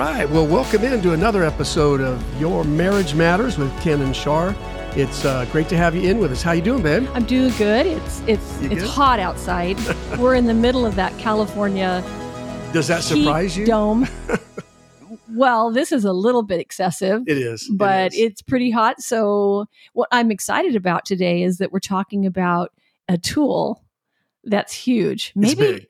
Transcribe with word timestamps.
right. 0.00 0.30
Well, 0.30 0.46
welcome 0.46 0.82
into 0.82 1.12
another 1.12 1.44
episode 1.44 2.00
of 2.00 2.40
Your 2.40 2.64
Marriage 2.64 3.14
Matters 3.14 3.58
with 3.58 3.70
Ken 3.82 4.00
and 4.00 4.16
Shar. 4.16 4.56
It's 4.96 5.26
uh, 5.26 5.44
great 5.52 5.68
to 5.68 5.76
have 5.76 5.94
you 5.94 6.08
in 6.08 6.16
with 6.20 6.32
us. 6.32 6.40
How 6.40 6.52
you 6.52 6.62
doing, 6.62 6.82
babe? 6.82 7.06
I'm 7.12 7.26
doing 7.26 7.52
good. 7.58 7.84
It's 7.84 8.20
it's 8.26 8.62
You 8.62 8.70
it's 8.70 8.80
good? 8.80 8.88
hot 8.88 9.20
outside. 9.20 9.78
We're 10.18 10.36
in 10.36 10.46
the 10.46 10.54
middle 10.54 10.86
of 10.86 10.94
that 10.94 11.16
California 11.18 12.02
Does 12.72 12.88
that 12.88 13.04
heat 13.04 13.24
surprise 13.24 13.58
you? 13.58 13.66
dome. 13.66 14.08
well, 15.28 15.70
this 15.70 15.92
is 15.92 16.06
a 16.06 16.14
little 16.14 16.44
bit 16.44 16.60
excessive, 16.60 17.22
It 17.26 17.36
is. 17.36 17.68
But 17.70 18.14
is. 18.14 18.20
it's 18.20 18.40
pretty 18.40 18.70
hot. 18.70 19.02
So, 19.02 19.66
what 19.92 20.08
I'm 20.12 20.30
excited 20.30 20.76
about 20.76 21.04
today 21.04 21.42
is 21.42 21.58
that 21.58 21.72
we're 21.72 21.78
talking 21.78 22.24
about 22.24 22.72
a 23.06 23.18
tool 23.18 23.84
that's 24.44 24.72
huge. 24.72 25.32
Maybe 25.36 25.86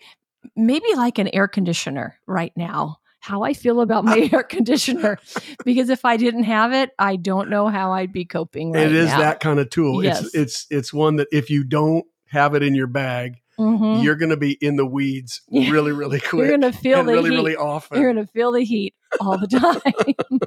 maybe 0.57 0.87
like 0.97 1.19
an 1.19 1.29
air 1.29 1.47
conditioner 1.47 2.19
right 2.27 2.53
now. 2.57 2.97
How 3.21 3.43
I 3.43 3.53
feel 3.53 3.81
about 3.83 4.05
my 4.05 4.19
air 4.33 4.43
conditioner, 4.43 5.19
because 5.65 5.91
if 5.91 6.05
I 6.05 6.17
didn't 6.17 6.45
have 6.45 6.73
it, 6.73 6.91
I 6.99 7.17
don't 7.17 7.51
know 7.51 7.69
how 7.69 7.93
I'd 7.93 8.13
be 8.13 8.25
coping 8.25 8.73
right 8.73 8.87
it 8.87 8.93
is 8.93 9.07
now. 9.09 9.19
that 9.19 9.41
kind 9.41 9.61
of 9.61 9.69
tool. 9.71 10.03
Yes. 10.03 10.25
It's 10.25 10.35
it's 10.35 10.67
it's 10.71 10.93
one 10.93 11.17
that 11.17 11.29
if 11.31 11.51
you 11.51 11.63
don't 11.65 12.05
have 12.29 12.55
it 12.55 12.63
in 12.63 12.75
your 12.75 12.87
bag, 12.87 13.37
Mhm. 13.59 14.03
you're 14.03 14.17
going 14.17 14.31
to 14.31 14.39
be 14.39 14.53
in 14.53 14.77
the 14.77 14.87
weeds 14.87 15.43
really, 15.51 15.93
really 15.93 16.19
quick. 16.21 16.33
You're 16.49 16.57
gonna 16.59 16.73
feel 16.73 17.01
and 17.01 17.09
the 17.09 17.13
really, 17.13 17.29
heat. 17.31 17.37
really 17.37 17.57
often. 17.57 18.01
You're 18.01 18.13
gonna 18.15 18.27
feel 18.27 18.53
the 18.53 18.65
heat 18.65 18.95
all 19.21 19.37
the 19.37 19.47
time. 19.47 20.39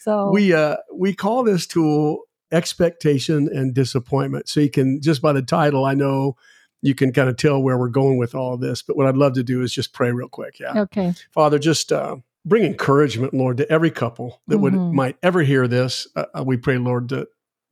so 0.00 0.30
we 0.30 0.52
uh 0.52 0.76
we 0.94 1.14
call 1.14 1.42
this 1.42 1.66
tool 1.66 2.22
expectation 2.52 3.48
and 3.52 3.74
disappointment 3.74 4.48
so 4.48 4.60
you 4.60 4.70
can 4.70 5.00
just 5.02 5.20
by 5.20 5.32
the 5.34 5.42
title 5.42 5.84
i 5.84 5.92
know 5.94 6.34
you 6.82 6.94
can 6.94 7.12
kind 7.12 7.28
of 7.28 7.36
tell 7.36 7.60
where 7.62 7.76
we're 7.78 7.88
going 7.88 8.18
with 8.18 8.34
all 8.34 8.56
this 8.56 8.82
but 8.82 8.96
what 8.96 9.06
i'd 9.06 9.16
love 9.16 9.32
to 9.34 9.42
do 9.42 9.62
is 9.62 9.72
just 9.72 9.92
pray 9.92 10.10
real 10.12 10.28
quick 10.28 10.58
yeah. 10.60 10.72
Okay. 10.82 11.12
father 11.32 11.58
just 11.58 11.92
uh 11.92 12.16
bring 12.44 12.64
encouragement 12.64 13.34
lord 13.34 13.56
to 13.58 13.70
every 13.70 13.90
couple 13.90 14.40
that 14.46 14.58
would 14.58 14.72
Mhm. 14.72 14.92
might 14.94 15.16
ever 15.22 15.42
hear 15.42 15.68
this. 15.68 16.06
Uh, 16.16 16.24
uh, 16.38 16.44
we 16.44 16.56
pray 16.56 16.78
lord 16.78 17.08
that 17.10 17.28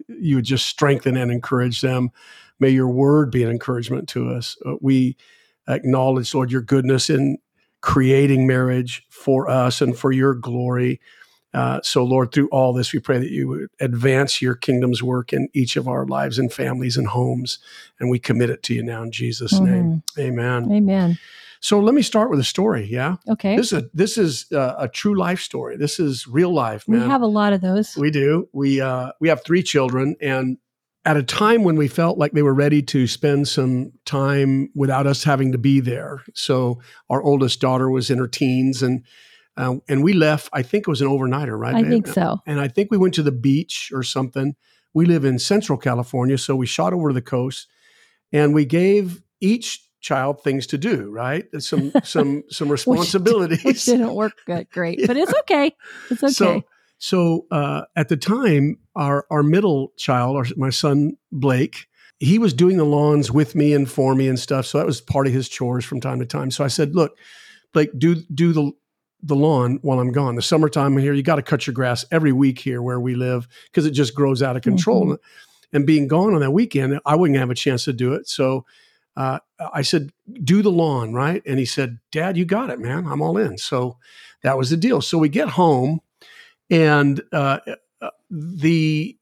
you 0.09 0.37
would 0.37 0.45
just 0.45 0.67
strengthen 0.67 1.17
and 1.17 1.31
encourage 1.31 1.81
them. 1.81 2.11
May 2.61 2.71
your 2.71 2.89
word 2.89 3.31
be 3.31 3.43
an 3.43 3.49
encouragement 3.51 4.09
to 4.11 4.29
us. 4.31 4.57
Uh, 4.67 4.75
we 4.81 5.17
acknowledge 5.69 6.35
lord 6.35 6.51
your 6.53 6.61
goodness 6.63 7.09
in 7.09 7.39
creating 7.81 8.47
marriage 8.47 9.05
for 9.09 9.49
us 9.49 9.81
and 9.81 9.97
for 9.97 10.13
your 10.13 10.35
glory 10.35 11.01
uh, 11.57 11.81
so, 11.83 12.05
Lord, 12.05 12.33
through 12.33 12.49
all 12.49 12.75
this, 12.75 12.93
we 12.93 12.99
pray 12.99 13.19
that 13.19 13.31
you 13.31 13.49
would 13.49 13.69
advance 13.81 14.43
your 14.43 14.55
kingdom's 14.55 15.03
work 15.03 15.33
in 15.33 15.49
each 15.55 15.77
of 15.77 15.89
our 15.89 16.05
lives 16.05 16.39
and 16.39 16.53
families 16.53 16.99
and 16.99 17.07
homes. 17.07 17.59
And 17.99 18.11
we 18.11 18.19
commit 18.19 18.51
it 18.51 18.63
to 18.65 18.75
you 18.75 18.83
now 18.83 19.03
in 19.03 19.11
Jesus' 19.11 19.59
name. 19.59 20.03
Amen. 20.19 20.65
Mm-hmm. 20.65 20.73
Amen. 20.73 21.19
So, 21.61 21.81
let 21.81 21.95
me 21.95 22.03
start 22.03 22.29
with 22.29 22.39
a 22.41 22.45
story. 22.45 22.87
Yeah. 22.87 23.17
Okay. 23.27 23.57
This 23.57 23.73
is 23.73 23.83
a, 23.83 23.91
this 23.95 24.19
is 24.19 24.53
uh, 24.53 24.75
a 24.79 24.89
true 24.89 25.17
life 25.17 25.41
story. 25.41 25.79
This 25.79 25.99
is 25.99 26.27
real 26.27 26.53
life, 26.53 26.85
we 26.87 26.99
have 26.99 27.23
a 27.23 27.27
lot 27.27 27.55
of 27.55 27.63
those. 27.63 27.97
We 27.97 28.11
do. 28.11 28.49
We 28.53 28.83
uh, 28.83 29.13
we 29.21 29.29
have 29.31 29.43
three 29.43 29.63
children, 29.63 30.17
and 30.21 30.59
at 31.07 31.17
a 31.17 31.23
time 31.23 31.63
when 31.63 31.77
we 31.77 31.89
felt 31.89 32.19
like 32.19 32.33
they 32.33 32.43
were 32.43 32.53
ready 32.53 32.83
to 32.83 33.07
spend 33.07 33.49
some 33.49 33.93
time 34.05 34.69
without 34.75 35.07
us 35.07 35.23
having 35.23 35.53
to 35.53 35.59
be 35.59 35.81
there. 35.81 36.23
So 36.35 36.81
our 37.09 37.23
oldest 37.23 37.61
daughter 37.61 37.89
was 37.89 38.11
in 38.11 38.19
her 38.19 38.29
teens, 38.29 38.83
and 38.83 39.05
uh, 39.57 39.77
and 39.89 40.03
we 40.03 40.13
left. 40.13 40.49
I 40.53 40.63
think 40.63 40.83
it 40.83 40.89
was 40.89 41.01
an 41.01 41.09
overnighter, 41.09 41.59
right? 41.59 41.75
I 41.75 41.83
think 41.83 42.07
so. 42.07 42.41
And 42.47 42.61
I 42.61 42.69
think 42.69 42.91
we 42.91 42.99
went 42.99 43.15
to 43.15 43.23
the 43.23 43.33
beach 43.33 43.91
or 43.95 44.03
something. 44.03 44.55
We 44.93 45.07
live 45.07 45.25
in 45.25 45.39
Central 45.39 45.79
California, 45.79 46.39
so 46.39 46.57
we 46.57 46.67
shot 46.67 46.93
over 46.93 47.09
to 47.09 47.15
the 47.15 47.23
coast, 47.23 47.69
and 48.33 48.55
we 48.55 48.65
gave 48.65 49.23
each 49.41 49.83
child 50.01 50.43
things 50.43 50.67
to 50.69 50.79
do. 50.79 51.11
Right, 51.11 51.47
some 51.59 51.93
some 52.05 52.45
some 52.51 52.69
responsibilities. 52.71 53.65
Which 53.65 53.85
didn't 53.85 54.15
work 54.15 54.35
great, 54.71 55.07
but 55.07 55.17
it's 55.17 55.35
okay. 55.41 55.75
It's 56.11 56.23
okay. 56.23 56.33
So, 56.33 56.63
so 56.99 57.47
uh, 57.51 57.83
at 57.95 58.09
the 58.09 58.17
time, 58.17 58.79
our 58.95 59.27
our 59.31 59.43
middle 59.43 59.93
child, 59.97 60.37
our, 60.37 60.45
my 60.57 60.71
son 60.71 61.17
Blake, 61.33 61.87
he 62.19 62.39
was 62.39 62.53
doing 62.53 62.77
the 62.77 62.85
lawns 62.85 63.31
with 63.31 63.55
me 63.55 63.73
and 63.73 63.91
for 63.91 64.15
me 64.15 64.29
and 64.29 64.39
stuff. 64.39 64.67
So 64.67 64.79
that 64.79 64.87
was 64.87 65.01
part 65.01 65.27
of 65.27 65.33
his 65.33 65.49
chores 65.49 65.85
from 65.85 66.01
time 66.01 66.21
to 66.21 66.27
time. 66.27 66.51
So 66.51 66.65
I 66.65 66.69
said, 66.69 66.95
"Look, 66.95 67.17
Blake, 67.73 67.91
do 67.99 68.17
do 68.17 68.53
the 68.53 68.73
the 69.27 69.37
lawn 69.37 69.79
while 69.83 69.99
I'm 70.01 70.13
gone. 70.13 70.35
The 70.37 70.43
summertime 70.43 70.97
here, 70.97 71.13
you 71.13 71.23
got 71.23 71.37
to 71.37 71.43
cut 71.43 71.67
your 71.67 71.75
grass 71.75 72.05
every 72.11 72.33
week 72.33 72.59
here 72.59 72.81
where 72.83 73.01
we 73.01 73.15
live 73.15 73.49
because 73.67 73.87
it 73.87 73.91
just 73.93 74.15
grows 74.15 74.43
out 74.43 74.57
of 74.57 74.63
control. 74.63 75.07
Mhm. 75.07 75.19
And 75.73 75.87
being 75.87 76.07
gone 76.09 76.35
on 76.35 76.41
that 76.41 76.53
weekend, 76.53 77.01
I 77.05 77.17
wouldn't 77.17 77.39
have 77.39 77.51
a 77.51 77.55
chance 77.55 77.85
to 77.85 77.93
do 77.93 78.13
it. 78.15 78.29
So." 78.29 78.65
Uh, 79.19 79.39
I 79.73 79.81
said, 79.81 80.11
do 80.45 80.61
the 80.61 80.71
lawn, 80.71 81.15
right? 81.15 81.43
And 81.47 81.59
he 81.59 81.65
said, 81.65 82.01
Dad, 82.13 82.37
you 82.37 82.45
got 82.45 82.69
it, 82.69 82.79
man. 82.79 83.07
I'm 83.07 83.23
all 83.23 83.39
in. 83.39 83.57
So 83.57 83.97
that 84.43 84.59
was 84.59 84.69
the 84.69 84.77
deal. 84.77 85.01
So 85.01 85.17
we 85.17 85.31
get 85.31 85.49
home 85.49 86.01
and 86.69 87.23
uh, 87.33 87.61
uh, 88.03 88.11
the, 88.31 89.17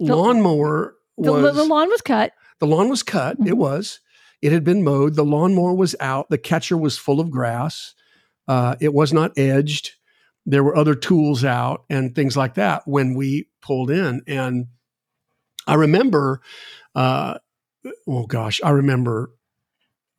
The- 0.00 0.16
lawnmower 0.16 0.94
the, 1.18 1.32
was 1.32 1.54
the 1.54 1.64
lawn 1.64 1.90
was 1.90 2.00
cut. 2.00 2.32
the 2.60 2.66
lawn 2.66 2.88
was 2.88 3.02
cut. 3.02 3.36
It 3.40 3.52
Mhm. 3.52 3.58
was. 3.58 4.00
It 4.40 4.52
had 4.52 4.64
been 4.64 4.82
mowed. 4.82 5.16
The 5.16 5.22
lawnmower 5.22 5.74
was 5.74 5.94
out. 6.00 6.30
The 6.30 6.38
catcher 6.38 6.78
was 6.78 6.96
full 6.96 7.20
of 7.20 7.30
grass. 7.30 7.94
Uh, 8.46 8.76
it 8.80 8.92
was 8.92 9.12
not 9.12 9.38
edged. 9.38 9.92
There 10.46 10.62
were 10.62 10.76
other 10.76 10.94
tools 10.94 11.44
out 11.44 11.84
and 11.88 12.14
things 12.14 12.36
like 12.36 12.54
that 12.54 12.82
when 12.86 13.14
we 13.14 13.48
pulled 13.62 13.90
in. 13.90 14.22
And 14.26 14.66
I 15.66 15.74
remember, 15.74 16.40
uh, 16.94 17.38
oh 18.06 18.26
gosh, 18.26 18.60
I 18.62 18.70
remember. 18.70 19.30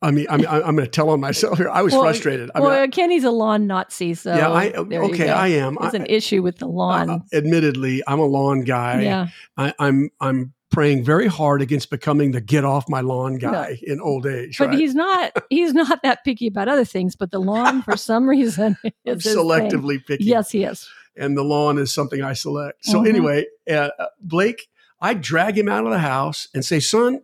I 0.02 0.10
mean, 0.10 0.26
I 0.28 0.36
mean, 0.36 0.46
I- 0.46 0.60
I'm 0.60 0.74
going 0.76 0.84
to 0.84 0.90
tell 0.90 1.08
on 1.10 1.20
myself 1.20 1.56
here. 1.58 1.70
I 1.70 1.80
was 1.82 1.92
Well, 1.92 2.02
frustrated. 2.02 2.50
I 2.54 2.58
mean, 2.58 2.68
well, 2.68 2.88
Kenny's 2.88 3.24
a 3.24 3.30
lawn 3.30 3.66
Nazi, 3.66 4.14
so 4.14 4.34
yeah, 4.34 4.50
I 4.50 4.72
okay. 4.72 5.30
I 5.30 5.48
am. 5.48 5.78
It's 5.80 5.94
an 5.94 6.06
issue 6.06 6.42
with 6.42 6.58
the 6.58 6.66
lawn. 6.66 7.08
uh, 7.08 7.18
admittedly, 7.32 8.02
I'm 8.06 8.18
a 8.18 8.26
lawn 8.26 8.62
guy. 8.64 9.02
yeah, 9.02 9.28
I, 9.56 9.72
I'm 9.78 10.10
I'm 10.20 10.52
praying 10.76 11.02
very 11.02 11.26
hard 11.26 11.62
against 11.62 11.88
becoming 11.88 12.32
the 12.32 12.40
get 12.40 12.62
off 12.62 12.86
my 12.86 13.00
lawn 13.00 13.38
guy 13.38 13.78
in 13.82 13.98
old 13.98 14.26
age. 14.26 14.58
but 14.58 14.68
right? 14.68 14.78
he's 14.78 14.94
not. 14.94 15.32
He's 15.48 15.72
not 15.72 16.02
that 16.02 16.22
picky 16.22 16.48
about 16.48 16.68
other 16.68 16.84
things. 16.84 17.16
But 17.16 17.30
the 17.30 17.38
lawn, 17.38 17.80
for 17.80 17.96
some 17.96 18.28
reason, 18.36 18.76
is 19.06 19.24
selectively 19.24 20.04
picky. 20.04 20.24
Yes, 20.24 20.50
he 20.50 20.64
is. 20.64 20.86
and 21.16 21.34
the 21.34 21.42
lawn 21.42 21.78
is 21.78 21.94
something 21.94 22.20
I 22.22 22.34
select. 22.34 22.84
So 22.84 23.00
Mhm. 23.00 23.08
anyway, 23.08 23.46
uh, 23.70 23.88
uh, 23.98 24.06
Blake, 24.20 24.68
I 25.00 25.14
drag 25.14 25.56
him 25.56 25.66
out 25.66 25.86
of 25.86 25.92
the 25.92 25.98
house 26.00 26.46
and 26.52 26.62
say, 26.62 26.78
"Son, 26.78 27.22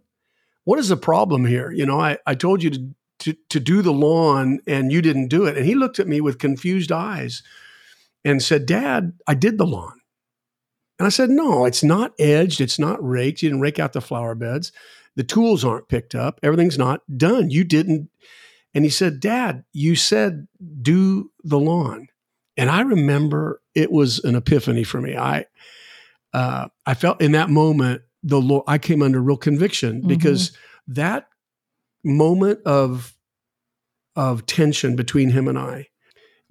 what 0.65 0.79
is 0.79 0.89
the 0.89 0.97
problem 0.97 1.45
here? 1.45 1.71
You 1.73 1.85
know, 1.85 2.01
I, 2.01 2.17
I 2.27 2.35
told 2.35 2.63
you 2.63 2.71
to, 2.71 2.89
to 3.19 3.35
to 3.51 3.61
do 3.61 3.83
the 3.83 3.93
lawn 3.93 4.61
and 4.67 4.91
you 4.91 5.03
didn't 5.03 5.29
do 5.29 5.45
it." 5.45 5.59
And 5.59 5.67
he 5.67 5.75
looked 5.75 5.99
at 6.01 6.09
me 6.09 6.23
with 6.23 6.39
confused 6.39 6.91
eyes 6.91 7.43
and 8.25 8.43
said, 8.43 8.65
"Dad, 8.65 9.13
I 9.27 9.35
did 9.35 9.59
the 9.59 9.67
lawn." 9.67 9.99
And 10.99 11.07
I 11.07 11.11
said, 11.11 11.31
"No, 11.31 11.65
it's 11.65 11.83
not 11.83 12.13
edged. 12.19 12.61
It's 12.61 12.79
not 12.79 13.03
raked. 13.07 13.43
You 13.43 13.49
didn't 13.49 13.63
rake 13.63 13.79
out 13.79 13.93
the 13.93 14.01
flower 14.01 14.35
beds. 14.35 14.73
The 15.17 15.25
tools 15.25 15.65
aren't 15.65 15.89
picked 15.89 16.15
up. 16.15 16.41
Everything's 16.43 16.79
not 16.79 17.01
done. 17.17 17.51
You 17.51 17.65
didn't." 17.65 18.11
And 18.75 18.85
he 18.85 18.91
said, 18.91 19.21
"Dad, 19.21 19.65
you 19.73 19.97
said 19.97 20.47
do 20.81 21.31
the 21.43 21.59
lawn." 21.59 22.09
And 22.57 22.71
I 22.71 22.83
remember 22.83 23.61
it 23.75 23.91
was 23.91 24.19
an 24.25 24.37
epiphany 24.37 24.85
for 24.85 25.01
me. 25.01 25.17
I 25.17 25.47
uh, 26.33 26.69
I 26.87 26.95
felt 26.95 27.21
in 27.21 27.33
that 27.33 27.51
moment 27.51 28.03
the 28.23 28.41
Lord. 28.41 28.65
I 28.67 28.79
came 28.79 29.03
under 29.03 29.21
real 29.21 29.37
conviction 29.37 30.07
because 30.07 30.57
that 30.87 31.29
moment 32.05 32.61
of 32.65 33.17
of 34.17 34.45
tension 34.47 34.97
between 34.97 35.31
him 35.31 35.49
and 35.49 35.59
I 35.59 35.89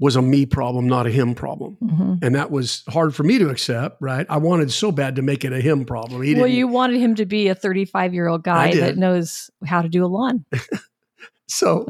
was 0.02 0.18
a 0.18 0.22
me 0.22 0.46
problem, 0.46 0.88
not 0.88 1.08
a 1.08 1.12
him 1.12 1.34
problem, 1.34 1.78
Mhm. 1.82 2.24
and 2.24 2.36
that 2.36 2.52
was 2.52 2.84
hard 2.90 3.16
for 3.16 3.24
me 3.24 3.38
to 3.38 3.50
accept. 3.50 4.02
Right? 4.02 4.26
I 4.30 4.38
wanted 4.38 4.72
so 4.72 4.92
bad 4.92 5.16
to 5.16 5.22
make 5.22 5.46
it 5.46 5.54
a 5.54 5.62
him 5.62 5.86
problem. 5.86 6.24
He 6.24 6.36
Well, 6.36 6.48
you 6.48 6.68
wanted 6.68 7.00
him 7.00 7.16
to 7.16 7.26
be 7.26 7.48
a 7.48 7.56
35 7.56 8.14
year 8.14 8.28
old 8.28 8.44
guy 8.44 8.74
that 8.74 8.98
knows 8.98 9.50
how 9.66 9.82
to 9.82 9.88
do 9.88 10.04
a 10.04 10.08
lawn. 10.08 10.44
so 11.48 11.86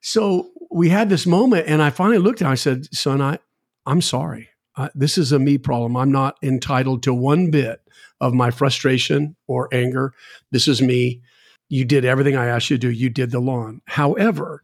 so 0.00 0.50
we 0.70 0.88
had 0.88 1.08
this 1.10 1.26
moment 1.26 1.66
and 1.66 1.82
i 1.82 1.90
finally 1.90 2.18
looked 2.18 2.40
at 2.40 2.46
him 2.46 2.52
i 2.52 2.54
said 2.54 2.86
son 2.94 3.20
i 3.20 3.38
i'm 3.86 4.00
sorry 4.00 4.48
I, 4.76 4.90
this 4.94 5.18
is 5.18 5.32
a 5.32 5.38
me 5.38 5.58
problem 5.58 5.96
i'm 5.96 6.12
not 6.12 6.36
entitled 6.42 7.02
to 7.04 7.12
one 7.14 7.50
bit 7.50 7.80
of 8.20 8.32
my 8.34 8.50
frustration 8.50 9.36
or 9.46 9.68
anger 9.72 10.12
this 10.52 10.68
is 10.68 10.80
me 10.80 11.20
you 11.68 11.84
did 11.84 12.04
everything 12.04 12.36
i 12.36 12.46
asked 12.46 12.70
you 12.70 12.78
to 12.78 12.88
do 12.88 12.90
you 12.90 13.10
did 13.10 13.30
the 13.30 13.40
lawn 13.40 13.80
however 13.86 14.62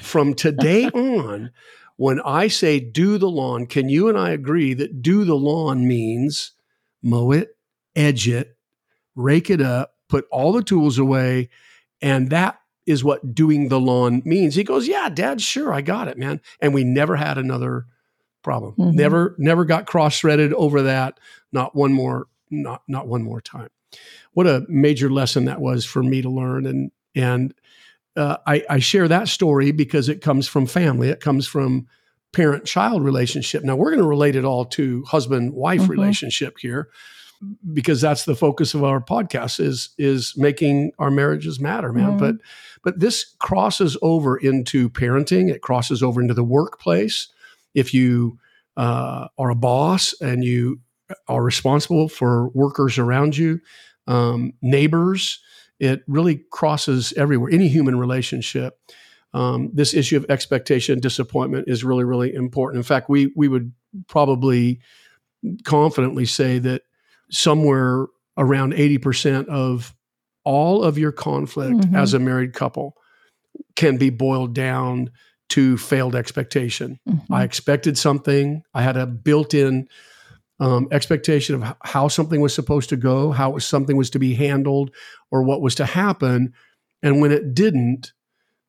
from 0.00 0.34
today 0.34 0.84
on 0.94 1.50
when 1.96 2.20
i 2.22 2.48
say 2.48 2.80
do 2.80 3.18
the 3.18 3.30
lawn 3.30 3.66
can 3.66 3.88
you 3.88 4.08
and 4.08 4.18
i 4.18 4.30
agree 4.30 4.74
that 4.74 5.02
do 5.02 5.24
the 5.24 5.36
lawn 5.36 5.86
means 5.86 6.52
mow 7.02 7.30
it 7.32 7.56
edge 7.96 8.28
it 8.28 8.56
rake 9.14 9.50
it 9.50 9.60
up 9.60 9.94
put 10.08 10.26
all 10.30 10.52
the 10.52 10.62
tools 10.62 10.98
away 10.98 11.48
and 12.02 12.30
that 12.30 12.58
is 12.86 13.02
what 13.02 13.34
doing 13.34 13.68
the 13.68 13.80
lawn 13.80 14.20
means. 14.26 14.54
He 14.54 14.62
goes, 14.62 14.86
Yeah, 14.86 15.08
dad, 15.08 15.40
sure, 15.40 15.72
I 15.72 15.80
got 15.80 16.08
it, 16.08 16.18
man. 16.18 16.40
And 16.60 16.74
we 16.74 16.84
never 16.84 17.16
had 17.16 17.38
another 17.38 17.86
problem. 18.42 18.74
Mhm. 18.78 18.92
Never, 18.94 19.34
never 19.38 19.64
got 19.64 19.86
cross-threaded 19.86 20.52
over 20.52 20.82
that. 20.82 21.18
Not 21.50 21.74
one 21.74 21.94
more, 21.94 22.26
not 22.50 22.82
not 22.86 23.08
one 23.08 23.22
more 23.22 23.40
time. 23.40 23.70
What 24.34 24.46
a 24.46 24.66
major 24.68 25.08
lesson 25.10 25.46
that 25.46 25.62
was 25.62 25.86
for 25.86 26.02
me 26.02 26.20
to 26.20 26.28
learn. 26.28 26.66
And 26.66 26.90
and 27.14 27.54
uh, 28.16 28.36
I, 28.46 28.64
I 28.70 28.78
share 28.78 29.08
that 29.08 29.28
story 29.28 29.72
because 29.72 30.08
it 30.08 30.20
comes 30.20 30.46
from 30.48 30.66
family. 30.66 31.08
It 31.08 31.20
comes 31.20 31.46
from 31.46 31.86
parent 32.32 32.64
child 32.64 33.02
relationship. 33.04 33.62
Now 33.64 33.76
we're 33.76 33.90
going 33.90 34.02
to 34.02 34.08
relate 34.08 34.36
it 34.36 34.44
all 34.44 34.64
to 34.66 35.02
husband 35.04 35.52
wife 35.54 35.82
Mhm. 35.82 35.88
relationship 35.88 36.56
here 36.58 36.88
because 37.72 38.00
that's 38.00 38.24
the 38.24 38.34
focus 38.34 38.74
of 38.74 38.82
our 38.84 39.00
podcast 39.00 39.60
is 39.60 39.90
is 39.98 40.34
making 40.36 40.92
our 40.98 41.10
marriages 41.10 41.60
matter, 41.60 41.92
man. 41.92 42.12
Mhm. 42.12 42.18
But 42.18 42.36
but 42.82 43.00
this 43.00 43.34
crosses 43.38 43.96
over 44.02 44.36
into 44.36 44.88
parenting. 44.90 45.50
It 45.50 45.62
crosses 45.62 46.02
over 46.02 46.20
into 46.20 46.34
the 46.34 46.44
workplace. 46.44 47.28
If 47.74 47.92
you 47.94 48.38
uh, 48.76 49.28
are 49.38 49.50
a 49.50 49.54
boss 49.54 50.14
and 50.20 50.42
you 50.42 50.80
are 51.28 51.42
responsible 51.44 52.08
for 52.08 52.48
workers 52.48 52.98
around 52.98 53.36
you, 53.36 53.60
um, 54.08 54.52
neighbors, 54.62 55.38
it 55.80 56.02
really 56.06 56.44
crosses 56.50 57.12
everywhere. 57.16 57.50
Any 57.52 57.68
human 57.68 57.98
relationship. 57.98 58.78
Um, 59.32 59.70
this 59.74 59.94
issue 59.94 60.16
of 60.16 60.26
expectation, 60.28 61.00
disappointment 61.00 61.64
is 61.68 61.82
really, 61.82 62.04
really 62.04 62.32
important. 62.32 62.78
In 62.78 62.84
fact, 62.84 63.08
we 63.08 63.32
we 63.34 63.48
would 63.48 63.72
probably 64.06 64.80
confidently 65.64 66.24
say 66.24 66.58
that 66.60 66.82
somewhere 67.30 68.06
around 68.36 68.72
80% 68.74 69.46
of 69.48 69.94
all 70.44 70.82
of 70.82 70.98
your 70.98 71.12
conflict 71.12 71.76
Mhm. 71.78 71.96
as 71.96 72.14
a 72.14 72.18
married 72.18 72.52
couple 72.52 72.96
can 73.76 73.96
be 73.96 74.10
boiled 74.10 74.54
down 74.54 75.10
to 75.50 75.76
failed 75.76 76.14
expectation. 76.14 76.98
Mhm. 77.08 77.22
I 77.30 77.44
expected 77.44 77.96
something. 77.98 78.62
I 78.74 78.82
had 78.82 78.96
a 78.96 79.06
built-in 79.06 79.88
um, 80.60 80.88
expectation 80.92 81.54
of 81.56 81.76
how 81.82 82.08
something 82.08 82.40
was 82.40 82.54
supposed 82.54 82.88
to 82.90 82.96
go, 82.96 83.32
how 83.32 83.58
something 83.58 83.96
was 83.96 84.10
to 84.10 84.18
be 84.18 84.34
handled, 84.34 84.90
or 85.30 85.42
what 85.42 85.60
was 85.60 85.74
to 85.76 85.86
happen. 85.86 86.52
And 87.02 87.20
when 87.20 87.32
it 87.32 87.54
didn't, 87.54 88.12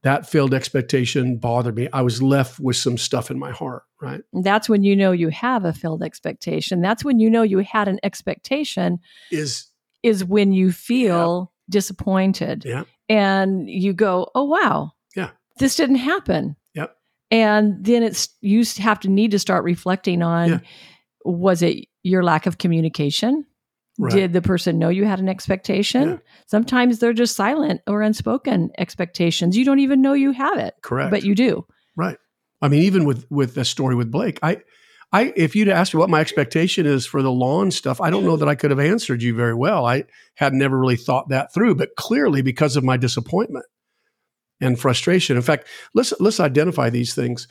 that 0.04 0.30
failed 0.30 0.54
expectation 0.54 1.38
bothered 1.38 1.76
me. 1.76 1.88
I 1.92 2.02
was 2.02 2.22
left 2.22 2.60
with 2.60 2.76
some 2.76 2.98
stuff 2.98 3.32
in 3.32 3.40
my 3.40 3.52
heart. 3.52 3.84
Right? 4.02 4.22
That's 4.34 4.70
when 4.70 4.84
you 4.84 4.96
know 4.96 5.12
you 5.12 5.30
have 5.30 5.66
a 5.66 5.74
failed 5.74 6.04
expectation. 6.04 6.82
That's 6.82 7.04
when 7.04 7.20
you 7.20 7.30
know 7.30 7.42
you 7.42 7.60
had 7.60 7.88
an 7.88 8.00
expectation, 8.04 9.00
Is 9.32 9.68
is 10.04 10.24
when 10.24 10.54
you 10.54 10.72
feel 10.72 11.52
disappointed. 11.70 12.64
Yeah. 12.66 12.84
And 13.10 13.68
you 13.68 13.94
go, 13.94 14.30
oh, 14.36 14.44
wow. 14.44 14.92
Yeah. 15.16 15.32
This 15.58 15.76
didn't 15.76 15.96
happen. 15.96 16.56
Yep. 16.76 16.96
And 17.32 17.84
then 17.84 18.04
it's, 18.04 18.30
you 18.42 18.64
have 18.78 19.00
to 19.00 19.10
need 19.10 19.32
to 19.32 19.40
start 19.40 19.64
reflecting 19.64 20.22
on 20.22 20.50
Yeah. 20.50 20.60
Was 21.26 21.62
it 21.62 21.88
your 22.04 22.24
lack 22.24 22.46
of 22.46 22.58
communication? 22.58 23.46
right. 23.98 24.14
Did 24.14 24.34
the 24.34 24.42
person 24.42 24.80
know 24.80 24.90
you 24.90 25.06
had 25.06 25.20
an 25.20 25.30
expectation? 25.30 26.10
Yeah. 26.10 26.18
Sometimes 26.48 27.00
they're 27.00 27.14
just 27.14 27.36
silent 27.36 27.82
or 27.88 28.02
unspoken 28.02 28.72
expectations. 28.78 29.58
You 29.58 29.66
don't 29.66 29.80
even 29.80 30.02
know 30.02 30.14
you 30.14 30.32
have 30.32 30.58
it, 30.58 30.76
correct? 30.82 31.12
but 31.12 31.24
you 31.24 31.36
do. 31.36 31.66
Right. 31.96 32.18
I 32.62 32.68
mean, 32.68 32.84
even 32.84 33.06
with 33.06 33.26
with 33.30 33.56
the 33.56 33.66
story 33.66 33.96
with 33.96 34.12
Blake, 34.12 34.40
I, 34.42 34.58
I, 35.12 35.34
if 35.36 35.56
you'd 35.56 35.70
asked 35.70 35.94
me 35.94 36.00
what 36.00 36.10
my 36.10 36.20
expectation 36.20 36.86
is 36.86 37.06
for 37.06 37.22
the 37.22 37.32
lawn 37.32 37.72
stuff, 37.72 38.02
I 38.02 38.10
don't 38.10 38.26
know 38.26 38.38
that 38.38 38.50
I 38.50 38.56
could 38.56 38.72
have 38.72 38.80
answered 38.80 39.22
you 39.22 39.36
very 39.36 39.54
well. 39.54 39.86
I 39.86 40.06
had 40.36 40.54
never 40.54 40.78
really 40.78 40.96
thought 40.96 41.30
that 41.30 41.54
through, 41.54 41.76
but 41.76 41.96
clearly 41.96 42.42
because 42.42 42.76
of 42.76 42.84
my 42.84 42.98
disappointment 42.98 43.66
and 44.60 44.80
frustration. 44.80 45.36
In 45.36 45.44
fact, 45.44 45.68
let's 45.94 46.14
let's 46.20 46.40
identify 46.40 46.90
these 46.90 47.14
things. 47.14 47.48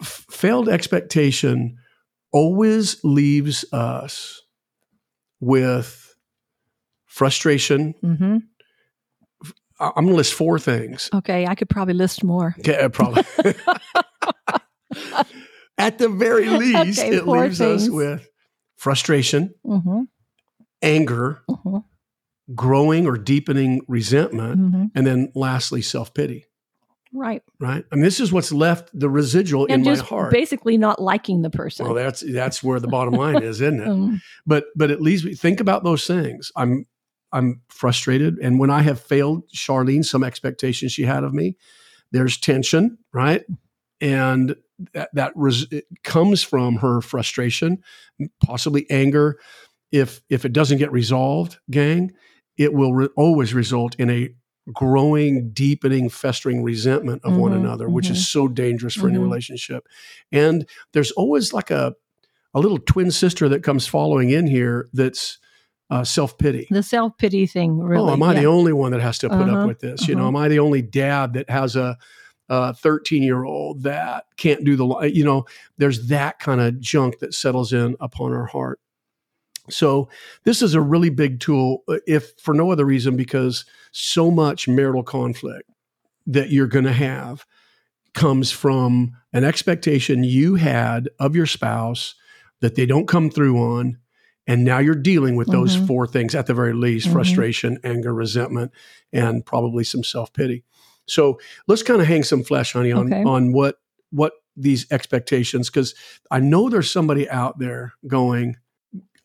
F- 0.00 0.24
failed 0.30 0.68
expectation 0.68 1.76
always 2.32 3.02
leaves 3.04 3.64
us 3.72 4.42
with 5.40 6.14
frustration. 7.06 7.94
hmm 8.00 8.36
I- 9.78 9.92
I'm 9.96 10.04
going 10.04 10.08
to 10.08 10.14
list 10.16 10.34
four 10.34 10.58
things. 10.58 11.08
Okay. 11.14 11.46
I 11.46 11.54
could 11.54 11.70
probably 11.70 11.94
list 11.94 12.22
more. 12.22 12.54
Okay, 12.58 12.86
probably. 12.92 13.24
At 15.78 15.96
the 15.98 16.08
very 16.10 16.48
least, 16.50 16.98
Okay, 17.00 17.16
it 17.16 17.26
leaves 17.26 17.60
us 17.62 17.88
with 17.88 18.28
frustration, 18.76 19.54
hmm 19.64 20.02
anger, 20.82 21.42
hmm 21.48 21.78
growing 22.54 23.06
or 23.06 23.16
deepening 23.16 23.80
resentment, 23.88 24.56
hmm 24.58 24.84
and 24.94 25.06
then 25.06 25.32
lastly, 25.34 25.80
self 25.82 26.12
pity. 26.12 26.44
Right. 27.12 27.42
Right? 27.58 27.84
I 27.90 27.94
mean, 27.96 28.04
this 28.04 28.20
is 28.20 28.32
what's 28.32 28.52
left 28.52 28.90
the 28.98 29.08
residual 29.10 29.66
and 29.68 29.86
in 29.86 29.92
my 29.92 29.98
heart. 29.98 30.30
basically 30.30 30.78
not 30.78 31.00
liking 31.02 31.42
the 31.42 31.50
person. 31.50 31.86
well, 31.86 31.94
that's 31.94 32.20
that's 32.20 32.62
where 32.62 32.78
the 32.78 32.86
bottom 32.88 33.14
line 33.14 33.42
is, 33.42 33.60
isn't 33.60 33.80
it? 33.80 33.86
Um, 33.90 34.22
But 34.46 34.66
but 34.76 34.90
at 34.90 35.00
least 35.00 35.24
we 35.24 35.34
think 35.34 35.60
about 35.60 35.82
those 35.84 36.06
things. 36.06 36.52
I'm 36.54 36.86
I'm 37.32 37.62
frustrated, 37.68 38.38
and 38.42 38.58
when 38.58 38.70
I 38.70 38.82
have 38.82 39.00
failed 39.00 39.48
Charlene, 39.54 40.04
some 40.04 40.24
expectations 40.24 40.92
she 40.92 41.02
had 41.04 41.24
of 41.24 41.32
me, 41.34 41.56
there's 42.12 42.36
tension, 42.38 42.98
right? 43.12 43.42
And 44.00 44.56
that 44.94 45.10
that 45.14 45.32
res- 45.34 45.66
it 45.70 45.84
comes 46.04 46.42
from 46.42 46.76
her 46.76 47.00
frustration, 47.00 47.82
possibly 48.44 48.88
anger. 48.90 49.38
If 49.92 50.22
if 50.28 50.44
it 50.44 50.52
doesn't 50.52 50.78
get 50.78 50.92
resolved, 50.92 51.58
gang, 51.70 52.12
it 52.56 52.72
will 52.72 52.94
re- 52.94 53.08
always 53.16 53.52
result 53.52 53.96
in 53.96 54.10
a 54.10 54.28
growing, 54.72 55.50
deepening, 55.52 56.08
festering 56.08 56.62
resentment 56.62 57.22
of 57.24 57.36
one 57.36 57.52
Mhm, 57.52 57.56
another, 57.60 57.88
which 57.88 58.10
is 58.10 58.28
so 58.28 58.46
dangerous 58.48 58.94
for 58.94 59.08
any 59.08 59.18
relationship. 59.18 59.86
And 60.32 60.66
there's 60.92 61.10
always 61.12 61.52
like 61.52 61.70
a 61.70 61.94
a 62.52 62.58
little 62.60 62.78
twin 62.78 63.10
sister 63.12 63.48
that 63.48 63.62
comes 63.62 63.86
following 63.86 64.30
in 64.30 64.46
here 64.46 64.88
that's 64.92 65.38
uh, 65.88 66.04
self 66.04 66.36
pity. 66.38 66.66
the 66.70 66.82
self 66.82 67.16
pity 67.18 67.46
thing, 67.46 67.78
really. 67.78 68.10
oh, 68.10 68.12
am 68.12 68.22
I 68.22 68.34
yeah. 68.34 68.40
the 68.40 68.46
only 68.46 68.72
one 68.72 68.92
that 68.92 69.00
has 69.00 69.18
to 69.18 69.28
put 69.28 69.38
Uh-huh, 69.42 69.60
up 69.62 69.66
with 69.68 69.80
this? 69.80 70.06
You 70.08 70.14
know, 70.14 70.22
uh-huh. 70.22 70.28
am 70.28 70.36
I 70.36 70.48
the 70.48 70.58
only 70.60 70.82
dad 70.82 71.32
that 71.34 71.48
has 71.50 71.74
a 71.76 71.96
13 72.48 73.22
year 73.22 73.44
old 73.44 73.82
that 73.84 74.24
can't 74.36 74.64
do 74.64 74.74
the, 74.76 75.10
you 75.12 75.24
know, 75.24 75.44
there's 75.78 76.08
that 76.08 76.38
kind 76.40 76.60
of 76.60 76.80
junk 76.80 77.20
that 77.20 77.32
settles 77.34 77.72
in 77.72 77.96
upon 78.00 78.32
our 78.32 78.46
heart. 78.46 78.80
So 79.72 80.08
this 80.44 80.62
is 80.62 80.74
a 80.74 80.80
really 80.80 81.10
big 81.10 81.40
tool, 81.40 81.82
uh, 81.88 81.96
if 82.06 82.32
for 82.38 82.54
no 82.54 82.70
other 82.70 82.84
reason, 82.84 83.16
because 83.16 83.64
so 83.92 84.30
much 84.30 84.68
marital 84.68 85.02
conflict 85.02 85.68
that 86.26 86.50
you're 86.50 86.66
going 86.66 86.84
to 86.84 86.92
have 86.92 87.44
comes 88.14 88.50
from 88.50 89.16
an 89.32 89.44
expectation 89.44 90.24
you 90.24 90.56
had 90.56 91.08
of 91.18 91.36
your 91.36 91.46
spouse 91.46 92.14
that 92.60 92.74
they 92.74 92.86
don't 92.86 93.06
come 93.08 93.30
through 93.30 93.58
on. 93.58 93.98
And 94.46 94.64
now 94.64 94.78
you're 94.78 94.94
dealing 94.96 95.36
with 95.36 95.48
those 95.48 95.76
Mhm. 95.76 95.86
four 95.86 96.06
things 96.06 96.34
at 96.34 96.46
the 96.46 96.54
very 96.54 96.72
least 96.72 97.08
Mhm. 97.08 97.12
frustration, 97.12 97.78
anger, 97.84 98.12
resentment, 98.12 98.72
and 99.12 99.46
probably 99.46 99.84
some 99.84 100.02
self 100.02 100.32
pity. 100.32 100.64
So 101.06 101.38
let's 101.68 101.82
kind 101.82 102.00
of 102.00 102.08
hang 102.08 102.24
some 102.24 102.42
flesh, 102.42 102.72
honey, 102.72 102.90
on, 102.92 103.06
Okay. 103.06 103.22
on 103.24 103.52
what, 103.52 103.76
what 104.10 104.32
these 104.56 104.90
expectations, 104.90 105.70
because 105.70 105.94
I 106.30 106.40
know 106.40 106.68
there's 106.68 106.90
somebody 106.90 107.28
out 107.30 107.58
there 107.60 107.94
going, 108.06 108.56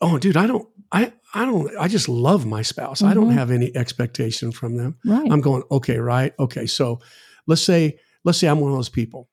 Oh, 0.01 0.17
dude, 0.17 0.37
I 0.37 0.45
don't, 0.47 0.67
I, 0.91 1.13
I 1.33 1.45
don't, 1.45 1.71
I 1.77 1.87
just 1.87 2.07
love 2.09 2.45
my 2.45 2.61
spouse. 2.61 3.01
I 3.01 3.13
don't 3.13 3.29
Mhm. 3.29 3.33
have 3.33 3.51
any 3.51 3.75
expectation 3.75 4.51
from 4.51 4.75
them. 4.77 4.97
Right. 5.05 5.31
I'm 5.31 5.41
going, 5.41 5.63
okay, 5.71 5.97
right. 5.97 6.33
Okay. 6.39 6.65
So 6.67 6.99
let's 7.47 7.61
say, 7.61 7.97
let's 8.23 8.37
say 8.37 8.47
I'm 8.47 8.59
one 8.59 8.71
of 8.71 8.77
those 8.77 8.89
people 8.89 9.29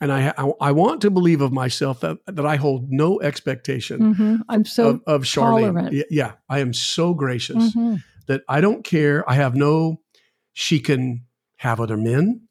and 0.00 0.12
I, 0.12 0.32
I, 0.36 0.50
I 0.60 0.72
want 0.72 1.00
to 1.02 1.10
believe 1.10 1.40
of 1.40 1.52
myself 1.52 2.00
that, 2.00 2.18
that 2.26 2.44
I 2.46 2.56
hold 2.56 2.90
no 2.90 3.20
expectation 3.20 4.14
hmm 4.14 4.36
I'm 4.48 4.64
so. 4.64 4.88
of, 4.90 5.00
of 5.06 5.22
Charlene. 5.22 5.72
tolerant. 5.72 5.92
Y- 5.92 6.04
Yeah. 6.10 6.32
I 6.48 6.58
am 6.60 6.72
so 6.72 7.14
gracious 7.14 7.74
Mhm. 7.74 8.02
that 8.26 8.42
I 8.48 8.60
don't 8.60 8.84
care. 8.84 9.28
I 9.28 9.34
have 9.34 9.54
no, 9.56 10.00
she 10.52 10.78
can 10.78 11.24
have 11.56 11.80
other 11.80 11.96
men. 11.96 12.42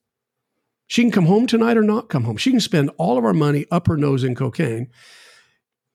She 0.88 1.04
can 1.04 1.12
come 1.12 1.26
home 1.26 1.48
tonight 1.48 1.78
or 1.78 1.84
not 1.84 2.10
come 2.10 2.24
home. 2.26 2.38
She 2.38 2.52
can 2.52 2.60
spend 2.60 2.90
all 2.98 3.18
of 3.18 3.24
our 3.24 3.34
money 3.34 3.66
up 3.72 3.88
her 3.88 3.96
nose 3.98 4.24
in 4.26 4.36
cocaine. 4.36 4.90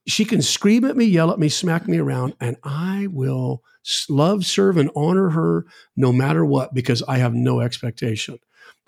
She 0.07 0.25
can 0.25 0.41
scream 0.43 0.85
at 0.85 0.97
me, 0.97 1.05
yell 1.05 1.31
at 1.33 1.39
me, 1.39 1.49
smack 1.49 1.89
me 1.89 1.99
around, 1.99 2.35
and 2.41 2.57
I 2.63 3.09
will 3.11 3.63
love, 4.09 4.45
serve, 4.47 4.77
and 4.77 4.91
honor 4.95 5.31
her 5.31 5.67
no 5.97 6.13
matter 6.13 6.45
what 6.45 6.75
because 6.75 7.03
I 7.09 7.19
have 7.19 7.35
no 7.35 7.61
expectation. 7.61 8.39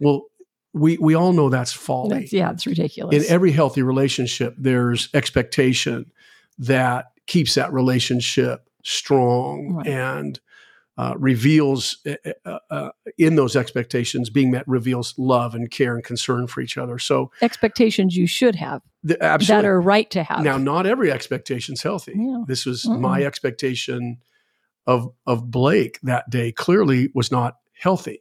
Well, 0.01 0.27
we 0.75 0.97
we 0.99 1.15
all 1.15 1.33
know 1.33 1.49
that's 1.49 1.73
folly 1.73 2.11
That's- 2.11 2.33
yeah, 2.33 2.53
it's 2.53 2.67
ridiculous. 2.67 3.17
in 3.25 3.33
every 3.33 3.51
healthy 3.53 3.83
relationship, 3.83 4.55
there's 4.59 5.09
expectation 5.15 6.11
that 6.59 7.07
keeps 7.27 7.55
that 7.55 7.73
relationship 7.73 8.69
strong 8.85 9.75
Right. 9.75 9.87
and 9.87 10.39
uh, 10.99 11.15
reveals 11.17 12.05
uh, 12.45 12.59
uh, 12.71 12.91
in 13.17 13.37
those 13.37 13.55
expectations 13.55 14.31
being 14.31 14.51
met 14.51 14.67
reveals 14.67 15.15
love 15.17 15.55
and 15.55 15.71
care 15.71 15.95
and 15.95 16.03
concern 16.03 16.49
for 16.49 16.61
each 16.61 16.77
other. 16.77 16.99
So, 16.99 17.31
Expectations 17.41 18.17
you 18.17 18.27
should 18.27 18.57
have 18.57 18.83
the, 19.05 19.17
that 19.47 19.65
are 19.65 19.81
right 19.81 20.11
to 20.11 20.25
have. 20.25 20.43
Now, 20.43 20.59
not 20.59 20.87
every 20.87 21.13
expectation 21.13 21.75
is 21.75 21.83
healthy. 21.83 22.15
Yeah. 22.17 22.43
This 22.49 22.67
was 22.67 22.83
Mm-mm. 22.83 22.99
my 22.99 23.23
expectation 23.23 24.19
of 24.89 25.13
of 25.25 25.53
Blake 25.53 26.01
that 26.03 26.31
day. 26.31 26.51
Clearly, 26.51 27.11
was 27.15 27.31
not 27.31 27.59
healthy. 27.79 28.21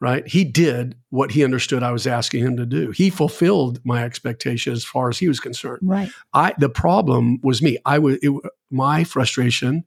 Right? 0.00 0.26
He 0.26 0.44
did 0.44 0.96
what 1.08 1.30
he 1.30 1.42
understood 1.42 1.82
I 1.82 1.90
was 1.90 2.06
asking 2.06 2.44
him 2.44 2.56
to 2.58 2.66
do. 2.66 2.90
He 2.90 3.10
fulfilled 3.10 3.80
my 3.84 4.04
expectation 4.04 4.72
as 4.72 4.84
far 4.84 5.08
as 5.08 5.18
he 5.18 5.28
was 5.28 5.40
concerned. 5.40 5.80
right. 5.82 6.10
I 6.32 6.54
the 6.58 6.68
problem 6.68 7.40
was 7.42 7.60
me. 7.60 7.78
I 7.84 7.98
was 7.98 8.18
it, 8.22 8.32
my 8.70 9.02
frustration, 9.02 9.84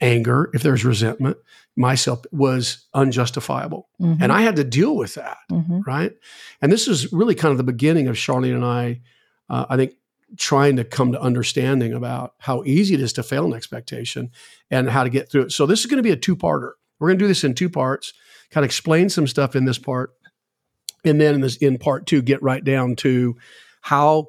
anger, 0.00 0.50
if 0.54 0.62
there's 0.62 0.84
resentment, 0.84 1.36
myself 1.76 2.24
was 2.32 2.86
unjustifiable, 2.94 3.88
Mhm. 4.00 4.18
and 4.20 4.32
I 4.32 4.42
had 4.42 4.56
to 4.56 4.64
deal 4.64 4.96
with 4.96 5.14
that 5.14 5.38
Mhm. 5.50 5.86
right? 5.86 6.12
And 6.62 6.70
this 6.72 6.86
is 6.88 7.12
really 7.12 7.34
kind 7.34 7.52
of 7.52 7.58
the 7.58 7.64
beginning 7.64 8.08
of 8.08 8.16
Charlene 8.16 8.54
and 8.54 8.64
I 8.64 9.00
uh, 9.50 9.64
I 9.70 9.76
think 9.76 9.92
trying 10.36 10.76
to 10.76 10.84
come 10.84 11.10
to 11.12 11.20
understanding 11.22 11.94
about 11.94 12.34
how 12.38 12.62
easy 12.64 12.92
it 12.92 13.00
is 13.00 13.14
to 13.14 13.22
fail 13.22 13.46
an 13.46 13.54
expectation 13.54 14.30
and 14.70 14.90
how 14.90 15.02
to 15.02 15.08
get 15.08 15.30
through 15.30 15.40
it. 15.44 15.52
So 15.52 15.64
this 15.64 15.80
is 15.80 15.86
going 15.86 15.96
to 15.96 16.02
be 16.02 16.10
a 16.10 16.16
two-parter. 16.16 16.72
We're 16.98 17.08
going 17.08 17.18
to 17.18 17.24
do 17.24 17.28
this 17.28 17.44
in 17.44 17.54
two 17.54 17.70
parts. 17.70 18.12
Kind 18.50 18.62
of 18.62 18.66
explain 18.68 19.08
some 19.08 19.26
stuff 19.26 19.56
in 19.56 19.64
this 19.64 19.78
part, 19.78 20.10
and 21.02 21.18
then 21.18 21.36
in 21.36 21.40
this 21.40 21.56
in 21.56 21.78
part 21.78 22.04
two, 22.06 22.20
get 22.20 22.42
right 22.42 22.62
down 22.62 22.94
to 22.96 23.36
how 23.80 24.28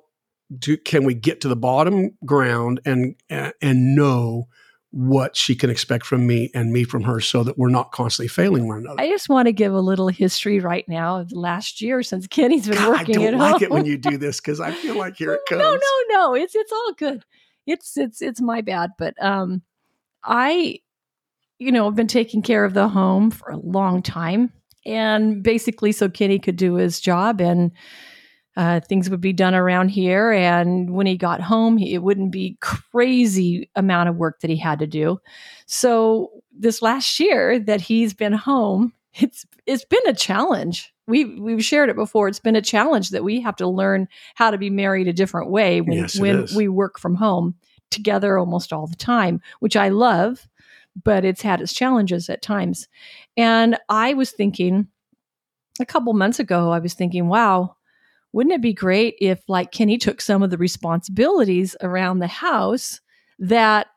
do, 0.58 0.78
can 0.78 1.04
we 1.04 1.14
get 1.16 1.42
to 1.42 1.50
the 1.50 1.56
bottom 1.58 2.12
ground 2.26 2.80
and 2.86 3.16
and 3.30 3.96
know 3.96 4.48
what 4.92 5.36
she 5.36 5.56
can 5.56 5.70
expect 5.70 6.06
from 6.06 6.26
me 6.26 6.50
and 6.56 6.74
me 6.74 6.84
from 6.84 7.04
her 7.04 7.20
so 7.20 7.44
that 7.44 7.58
we're 7.58 7.70
not 7.70 7.92
constantly 7.92 8.28
failing 8.28 8.68
one 8.68 8.80
another. 8.80 9.00
I 9.00 9.08
just 9.08 9.30
want 9.30 9.46
to 9.46 9.52
give 9.52 9.72
a 9.74 9.80
little 9.80 10.08
history 10.08 10.60
right 10.60 10.88
now 10.88 11.20
of 11.20 11.30
the 11.30 11.40
last 11.40 11.80
year 11.82 12.02
since 12.02 12.26
Kenny's 12.26 12.68
been 12.68 12.78
God, 12.78 12.90
working 12.90 13.18
I 13.18 13.32
don't 13.32 13.34
at 13.36 13.40
like 13.40 13.52
home. 13.54 13.64
it 13.64 13.72
when 13.72 13.86
you 13.86 13.98
do 13.98 14.18
this 14.18 14.40
because 14.42 14.60
I 14.60 14.72
feel 14.72 14.96
like 14.98 15.16
here 15.16 15.34
it 15.34 15.42
comes. 15.48 15.60
No, 15.60 15.74
no, 15.74 16.04
no. 16.10 16.36
It's 16.36 16.56
it's 16.56 16.72
all 16.72 16.94
good. 16.94 17.24
It's 17.68 17.98
it's 17.98 18.22
it's 18.22 18.42
my 18.42 18.62
bad, 18.62 18.92
but 18.98 19.14
um 19.24 19.62
I 20.24 20.80
you 21.60 21.72
know, 21.72 21.88
I've 21.88 21.96
been 21.96 22.08
taking 22.08 22.42
care 22.42 22.66
of 22.66 22.74
the 22.74 22.88
home 22.88 23.30
for 23.30 23.50
a 23.52 23.58
long 23.58 24.02
time 24.02 24.52
and 24.86 25.44
basically 25.44 25.92
so 25.92 26.10
Kenny 26.10 26.40
could 26.40 26.56
do 26.56 26.76
his 26.76 27.00
job 27.00 27.42
and 27.42 27.72
uh, 28.58 28.80
things 28.82 29.10
would 29.10 29.22
be 29.22 29.34
done 29.34 29.56
around 29.56 29.90
here. 29.90 30.32
And 30.32 30.92
when 30.94 31.08
he 31.08 31.18
got 31.18 31.42
home, 31.42 31.78
he, 31.78 31.94
it 31.94 32.04
wouldn't 32.04 32.32
be 32.32 32.58
crazy 32.62 33.70
amount 33.76 34.10
of 34.10 34.18
work 34.18 34.42
that 34.42 34.50
he 34.50 34.58
had 34.58 34.80
to 34.80 34.88
do. 34.88 35.20
So 35.66 36.32
this 36.52 36.82
last 36.82 37.20
year 37.20 37.60
that 37.60 37.82
he's 37.82 38.14
been 38.14 38.34
home, 38.34 38.94
it's 39.14 39.46
it's 39.66 39.86
been 39.86 40.08
a 40.08 40.14
challenge. 40.14 40.94
We 41.08 41.26
we've 41.26 41.64
shared 41.64 41.90
it 41.90 41.96
before. 41.96 42.28
It's 42.28 42.40
been 42.40 42.56
a 42.56 42.62
challenge 42.62 43.10
that 43.10 43.24
we 43.24 43.42
have 43.42 43.56
to 43.58 43.68
learn 43.68 44.08
how 44.36 44.52
to 44.52 44.58
be 44.58 44.70
married 44.70 45.08
a 45.08 45.14
different 45.14 45.50
way 45.50 45.82
when 45.82 45.98
Yes, 45.98 46.16
it 46.16 46.22
when 46.22 46.44
is. 46.44 46.56
we 46.56 46.68
work 46.68 47.00
from 47.00 47.16
home 47.16 47.56
together 47.92 48.38
almost 48.38 48.72
all 48.72 48.88
the 48.88 48.96
time, 48.96 49.42
which 49.60 49.76
I 49.76 49.90
love, 49.90 50.48
but 51.04 51.26
it's 51.26 51.42
had 51.42 51.62
its 51.62 51.74
challenges 51.74 52.30
at 52.30 52.42
times. 52.42 52.88
And 53.36 53.78
I 53.90 54.14
was 54.14 54.32
thinking 54.32 54.88
a 55.80 55.86
couple 55.86 56.14
months 56.14 56.40
ago, 56.40 56.72
I 56.72 56.80
was 56.80 56.94
thinking, 56.94 57.30
wow, 57.30 57.76
wouldn't 58.32 58.54
it 58.54 58.62
be 58.62 58.74
great 58.74 59.16
if 59.20 59.42
like 59.48 59.72
Kenny 59.72 59.98
took 59.98 60.22
some 60.22 60.44
of 60.44 60.50
the 60.50 60.58
responsibilities 60.58 61.76
around 61.82 62.20
the 62.20 62.28
house 62.28 63.02
that 63.40 63.88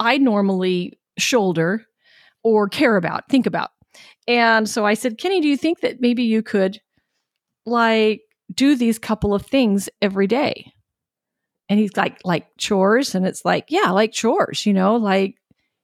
I 0.00 0.18
normally 0.18 0.98
shoulder 1.18 1.84
or 2.42 2.68
care 2.68 2.96
about, 2.96 3.28
think 3.28 3.46
about. 3.46 3.70
And 4.26 4.68
so 4.68 4.86
I 4.86 4.94
said, 4.94 5.18
Kenny, 5.18 5.40
do 5.40 5.48
you 5.48 5.56
think 5.56 5.80
that 5.80 6.00
maybe 6.00 6.22
you 6.22 6.42
could 6.42 6.80
like 7.66 8.22
do 8.52 8.74
these 8.74 8.98
couple 8.98 9.34
of 9.34 9.44
things 9.44 9.88
every 10.00 10.26
day? 10.26 10.72
And 11.68 11.78
he's 11.78 11.96
like, 11.96 12.20
like 12.24 12.46
chores. 12.58 13.14
And 13.14 13.26
it's 13.26 13.44
like, 13.44 13.66
yeah, 13.68 13.90
like 13.90 14.12
chores, 14.12 14.66
you 14.66 14.72
know, 14.72 14.96
like 14.96 15.36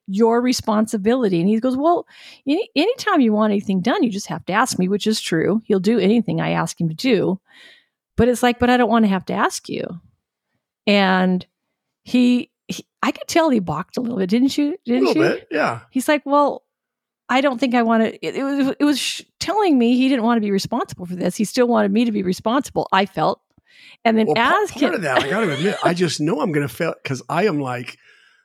your 0.06 0.40
responsibility. 0.40 1.40
And 1.40 1.48
he 1.48 1.60
goes, 1.60 1.76
well, 1.76 2.06
any, 2.46 2.68
anytime 2.74 3.20
you 3.20 3.32
want 3.32 3.52
anything 3.52 3.80
done, 3.80 4.02
you 4.02 4.10
just 4.10 4.26
have 4.26 4.44
to 4.46 4.52
ask 4.52 4.78
me, 4.78 4.88
which 4.88 5.06
is 5.06 5.20
true. 5.20 5.62
He'll 5.64 5.80
do 5.80 5.98
anything 5.98 6.40
I 6.40 6.50
ask 6.50 6.80
him 6.80 6.88
to 6.88 6.94
do. 6.94 7.40
But 8.18 8.28
it's 8.28 8.42
like, 8.42 8.58
but 8.58 8.68
I 8.68 8.76
don't 8.76 8.90
want 8.90 9.04
to 9.04 9.08
have 9.08 9.24
to 9.26 9.32
ask 9.32 9.68
you. 9.68 9.86
And 10.86 11.46
he, 12.02 12.50
he 12.66 12.84
I 13.02 13.12
could 13.12 13.28
tell 13.28 13.48
he 13.48 13.60
balked 13.60 13.96
a 13.96 14.00
little 14.00 14.18
bit, 14.18 14.28
didn't 14.28 14.58
you? 14.58 14.76
Didn't 14.84 15.06
little 15.06 15.22
you? 15.22 15.28
bit, 15.30 15.48
yeah. 15.50 15.80
He's 15.90 16.08
like, 16.08 16.26
well, 16.26 16.64
I 17.28 17.40
don't 17.40 17.58
think 17.58 17.74
I 17.74 17.82
want 17.82 18.02
to. 18.02 18.26
It, 18.26 18.34
it 18.36 18.42
was 18.42 18.74
it 18.80 18.84
was 18.84 18.98
sh- 18.98 19.22
telling 19.38 19.78
me 19.78 19.96
he 19.96 20.08
didn't 20.08 20.24
want 20.24 20.38
to 20.38 20.40
be 20.40 20.50
responsible 20.50 21.06
for 21.06 21.14
this. 21.14 21.36
He 21.36 21.44
still 21.44 21.68
wanted 21.68 21.92
me 21.92 22.04
to 22.06 22.12
be 22.12 22.22
responsible. 22.22 22.88
I 22.90 23.06
felt, 23.06 23.40
and 24.04 24.18
then 24.18 24.26
Well, 24.26 24.36
as 24.36 24.72
part, 24.72 24.80
Ken- 24.80 24.94
of 24.94 25.02
that, 25.02 25.22
I 25.22 25.30
got 25.30 25.40
to 25.40 25.52
admit, 25.52 25.76
I 25.84 25.94
just 25.94 26.20
know 26.20 26.40
I'm 26.40 26.52
going 26.52 26.66
to 26.66 26.74
fail 26.74 26.94
because 27.02 27.22
I 27.28 27.46
am 27.46 27.60
like, 27.60 27.98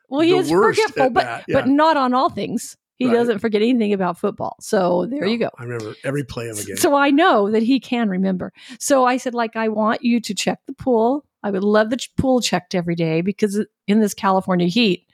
well, 0.08 0.22
he 0.22 0.36
is 0.36 0.52
forgetful, 0.52 1.10
but 1.10 1.24
that, 1.24 1.46
but 1.48 1.68
not 1.68 1.98
on 1.98 2.14
all 2.14 2.30
things. 2.30 2.78
He 2.98 3.08
Right. 3.08 3.14
doesn't 3.14 3.40
forget 3.40 3.62
anything 3.62 3.94
about 3.94 4.18
football. 4.18 4.56
So 4.60 5.08
there 5.08 5.26
you 5.26 5.38
go. 5.38 5.50
I 5.58 5.64
remember 5.64 5.96
every 6.04 6.24
play 6.24 6.50
of 6.50 6.58
the 6.58 6.64
game. 6.64 6.78
So 6.78 6.96
I 6.96 7.10
know 7.10 7.50
that 7.52 7.64
he 7.64 7.80
can 7.80 8.10
remember. 8.10 8.54
So 8.80 9.06
I 9.06 9.18
said, 9.18 9.34
like, 9.34 9.56
I 9.56 9.68
want 9.70 10.04
you 10.04 10.20
to 10.22 10.34
check 10.34 10.60
the 10.68 10.74
pool. 10.74 11.26
I 11.42 11.52
would 11.52 11.64
love 11.64 11.90
the 11.90 12.00
pool 12.18 12.40
checked 12.40 12.76
every 12.76 12.96
day 12.96 13.22
because 13.22 13.60
in 13.88 14.00
this 14.00 14.14
California 14.14 14.68
heat, 14.68 15.08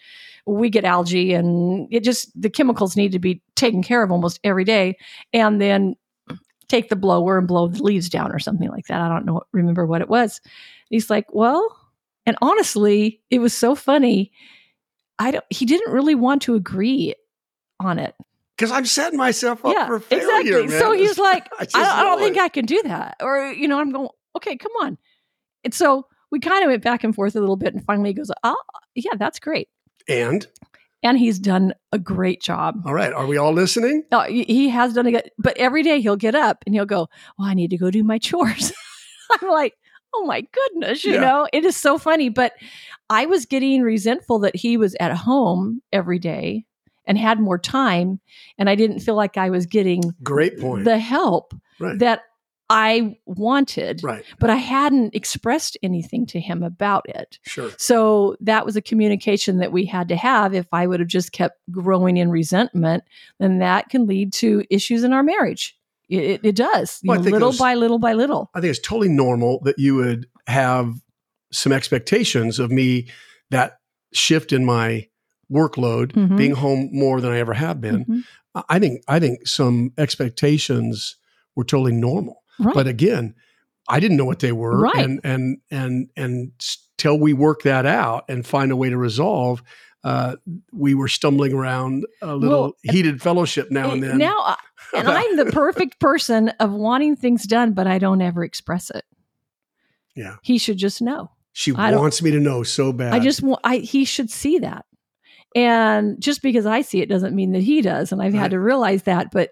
we 0.46 0.70
get 0.70 0.84
algae 0.84 1.34
and 1.34 1.88
it 1.92 2.04
just, 2.04 2.30
the 2.40 2.50
chemicals 2.50 2.96
need 2.96 3.14
to 3.14 3.20
be 3.20 3.42
taken 3.56 3.82
care 3.82 4.04
of 4.04 4.12
almost 4.12 4.40
every 4.44 4.64
day. 4.64 4.98
And 5.34 5.62
then 5.62 5.96
take 6.68 6.90
the 6.90 6.96
blower 6.96 7.38
and 7.40 7.48
blow 7.48 7.68
the 7.68 7.82
leaves 7.82 8.10
down 8.10 8.32
or 8.32 8.40
something 8.40 8.70
like 8.70 8.86
that. 8.88 9.02
I 9.02 9.10
don't 9.10 9.26
know, 9.26 9.42
remember 9.54 9.86
what 9.86 10.02
it 10.02 10.10
was. 10.10 10.40
He's 10.90 11.10
like, 11.10 11.26
well, 11.34 11.76
and 12.26 12.38
honestly, 12.42 13.22
it 13.32 13.40
was 13.40 13.58
so 13.58 13.74
funny. 13.74 14.32
I 15.18 15.32
don't, 15.32 15.46
he 15.50 15.66
didn't 15.66 15.92
really 15.92 16.16
want 16.16 16.44
to 16.44 16.54
agree 16.56 17.16
on 17.80 18.00
it. 18.00 18.16
Because 18.58 18.72
I'm 18.72 18.86
setting 18.86 19.18
myself 19.18 19.64
up 19.66 19.74
yeah, 19.74 19.88
for 19.88 20.00
failure. 20.02 20.60
exactly. 20.60 20.68
man. 20.68 20.80
So 20.82 20.92
he's 20.92 21.18
like, 21.30 21.48
I 21.60 21.62
I, 21.62 21.66
don't, 21.66 21.76
I 21.86 22.04
don't 22.04 22.20
think 22.20 22.36
it. 22.38 22.42
I 22.42 22.50
can 22.50 22.66
do 22.66 22.82
that. 22.84 23.16
Or, 23.22 23.52
you 23.52 23.68
know, 23.68 23.80
I'm 23.80 23.92
going, 23.92 24.10
okay, 24.36 24.58
come 24.58 24.72
on. 24.82 24.98
And 25.64 25.74
so 25.74 26.08
we 26.32 26.40
kind 26.40 26.64
of 26.64 26.70
went 26.70 26.84
back 26.84 27.04
and 27.04 27.16
forth 27.16 27.36
a 27.36 27.40
little 27.40 27.56
bit. 27.56 27.74
And 27.74 27.84
finally 27.86 28.10
he 28.10 28.14
goes, 28.14 28.32
oh, 28.44 28.56
yeah, 28.96 29.12
that's 29.18 29.40
great. 29.40 29.70
And 30.10 30.46
And 31.04 31.18
he's 31.18 31.40
done 31.40 31.74
a 31.94 32.00
great 32.00 32.42
job. 32.42 32.82
all 32.86 32.94
right, 32.94 33.14
are 33.14 33.26
we 33.26 33.38
all 33.38 33.54
listening? 33.54 34.04
Uh, 34.12 34.24
he 34.26 34.44
he 34.44 34.70
has 34.70 34.94
done 34.94 35.06
a 35.08 35.12
good, 35.12 35.32
but 35.38 35.56
every 35.58 35.82
day 35.84 36.02
he'll 36.02 36.18
get 36.18 36.36
up 36.36 36.64
and 36.66 36.76
he'll 36.76 36.86
go, 36.86 37.08
well, 37.38 37.48
I 37.48 37.54
need 37.54 37.70
to 37.70 37.78
go 37.78 37.90
do 37.92 38.04
my 38.04 38.18
chores. 38.18 38.74
I'm 39.42 39.48
like, 39.50 39.76
oh 40.14 40.26
my 40.26 40.42
goodness, 40.42 41.06
you 41.06 41.14
Yeah. 41.14 41.22
know, 41.22 41.48
it 41.54 41.64
is 41.64 41.78
so 41.78 41.98
funny. 41.98 42.28
But 42.30 42.54
I 43.10 43.26
was 43.28 43.46
getting 43.46 43.82
resentful 43.84 44.40
that 44.40 44.56
he 44.56 44.76
was 44.76 44.96
at 45.00 45.16
home 45.16 45.82
every 45.94 46.20
day 46.20 46.66
and 47.10 47.18
had 47.18 47.40
more 47.40 47.58
time. 47.58 48.22
And 48.58 48.70
I 48.70 48.76
didn't 48.76 49.00
feel 49.02 49.16
like 49.16 49.36
I 49.36 49.50
was 49.50 49.66
getting 49.66 50.02
Great 50.24 50.60
point. 50.62 50.86
the 50.86 51.00
help 51.00 51.54
right. 51.80 52.00
that 52.00 52.22
I 52.70 53.18
wanted, 53.26 54.04
right. 54.04 54.24
but 54.40 54.52
I 54.52 54.58
hadn't 54.58 55.16
expressed 55.16 55.76
anything 55.82 56.28
to 56.28 56.40
him 56.40 56.62
about 56.62 57.10
it. 57.10 57.40
Sure. 57.48 57.72
So 57.78 58.38
that 58.42 58.64
was 58.64 58.76
a 58.76 58.82
communication 58.82 59.58
that 59.58 59.72
we 59.72 59.86
had 59.86 60.08
to 60.10 60.16
have. 60.16 60.54
If 60.54 60.68
I 60.72 60.86
would 60.86 61.00
have 61.00 61.10
just 61.10 61.32
kept 61.32 61.60
growing 61.72 62.18
in 62.18 62.30
resentment, 62.30 63.04
then 63.40 63.58
that 63.58 63.90
can 63.90 64.06
lead 64.06 64.32
to 64.34 64.64
issues 64.70 65.04
in 65.04 65.14
our 65.14 65.24
marriage. 65.24 65.76
It, 66.10 66.42
it, 66.44 66.56
does, 66.56 67.00
Well, 67.04 67.20
know, 67.20 67.30
little 67.30 67.50
those- 67.50 67.60
by 67.60 67.74
little 67.74 68.00
by 68.00 68.14
little. 68.14 68.52
I 68.54 68.62
think 68.62 68.70
it's 68.70 68.88
totally 68.88 69.10
normal 69.10 69.62
that 69.64 69.80
you 69.80 69.96
would 69.96 70.28
have 70.46 70.94
some 71.52 71.72
expectations 71.72 72.60
of 72.60 72.72
me 72.72 73.08
that 73.50 73.78
shift 74.14 74.54
in 74.54 74.64
my 74.64 75.08
workload, 75.52 76.12
Mhm. 76.14 76.38
being 76.38 76.52
home 76.56 76.90
more 76.92 77.22
than 77.22 77.32
I 77.32 77.40
ever 77.40 77.54
have 77.54 77.82
been. 77.82 78.06
Mhm. 78.06 78.24
I- 78.70 78.80
think 78.80 79.04
I 79.08 79.20
think 79.20 79.48
some 79.48 79.94
expectations 79.98 81.16
were 81.56 81.64
totally 81.64 81.92
normal. 81.94 82.44
Right. 82.60 82.74
But 82.74 82.88
again, 82.88 83.36
I 83.88 84.00
didn't 84.00 84.18
know 84.18 84.26
what 84.26 84.40
they 84.40 84.52
were, 84.52 84.80
Right. 84.80 84.96
and 85.04 85.20
and 85.24 85.58
and 85.72 86.10
and 86.18 86.52
till 86.98 87.18
we 87.20 87.34
work 87.34 87.64
that 87.64 87.86
out 87.86 88.26
and 88.30 88.46
find 88.46 88.72
a 88.72 88.76
way 88.76 88.90
to 88.90 88.98
resolve, 88.98 89.64
uh, 90.04 90.36
we 90.74 90.94
were 90.94 91.08
stumbling 91.08 91.54
around 91.54 92.06
a 92.22 92.36
little 92.36 92.62
Well, 92.62 92.74
heated 92.84 93.22
fellowship 93.22 93.72
now 93.72 93.92
and 93.92 94.04
Eh, 94.04 94.08
then. 94.10 94.18
Now, 94.18 94.56
and 94.96 95.08
I'm 95.08 95.38
the 95.38 95.46
perfect 95.46 96.00
person 96.00 96.50
of 96.60 96.72
wanting 96.72 97.16
things 97.16 97.46
done, 97.46 97.74
but 97.74 97.88
I 97.88 97.98
don't 98.00 98.22
ever 98.22 98.44
express 98.44 98.90
it. 98.92 99.06
Yeah. 100.16 100.36
He 100.42 100.58
should 100.58 100.78
just 100.78 101.02
know. 101.02 101.32
she 101.54 101.74
I 101.76 101.96
wants 101.96 102.22
me 102.22 102.32
to 102.32 102.40
know 102.40 102.64
so 102.64 102.94
bad. 102.94 103.14
I 103.14 103.20
just 103.20 103.42
want, 103.42 103.60
I, 103.64 103.78
he 103.78 104.06
should 104.06 104.30
see 104.30 104.60
that. 104.60 104.86
And 105.56 106.22
just 106.22 106.42
because 106.42 106.66
I 106.66 106.82
see 106.82 107.02
it 107.02 107.10
doesn't 107.10 107.36
mean 107.36 107.52
that 107.54 107.64
he 107.64 107.82
does. 107.82 108.12
And 108.12 108.22
I've 108.22 108.34
Right. 108.34 108.40
had 108.40 108.52
to 108.52 108.60
realize 108.60 109.04
that, 109.04 109.32
but 109.32 109.50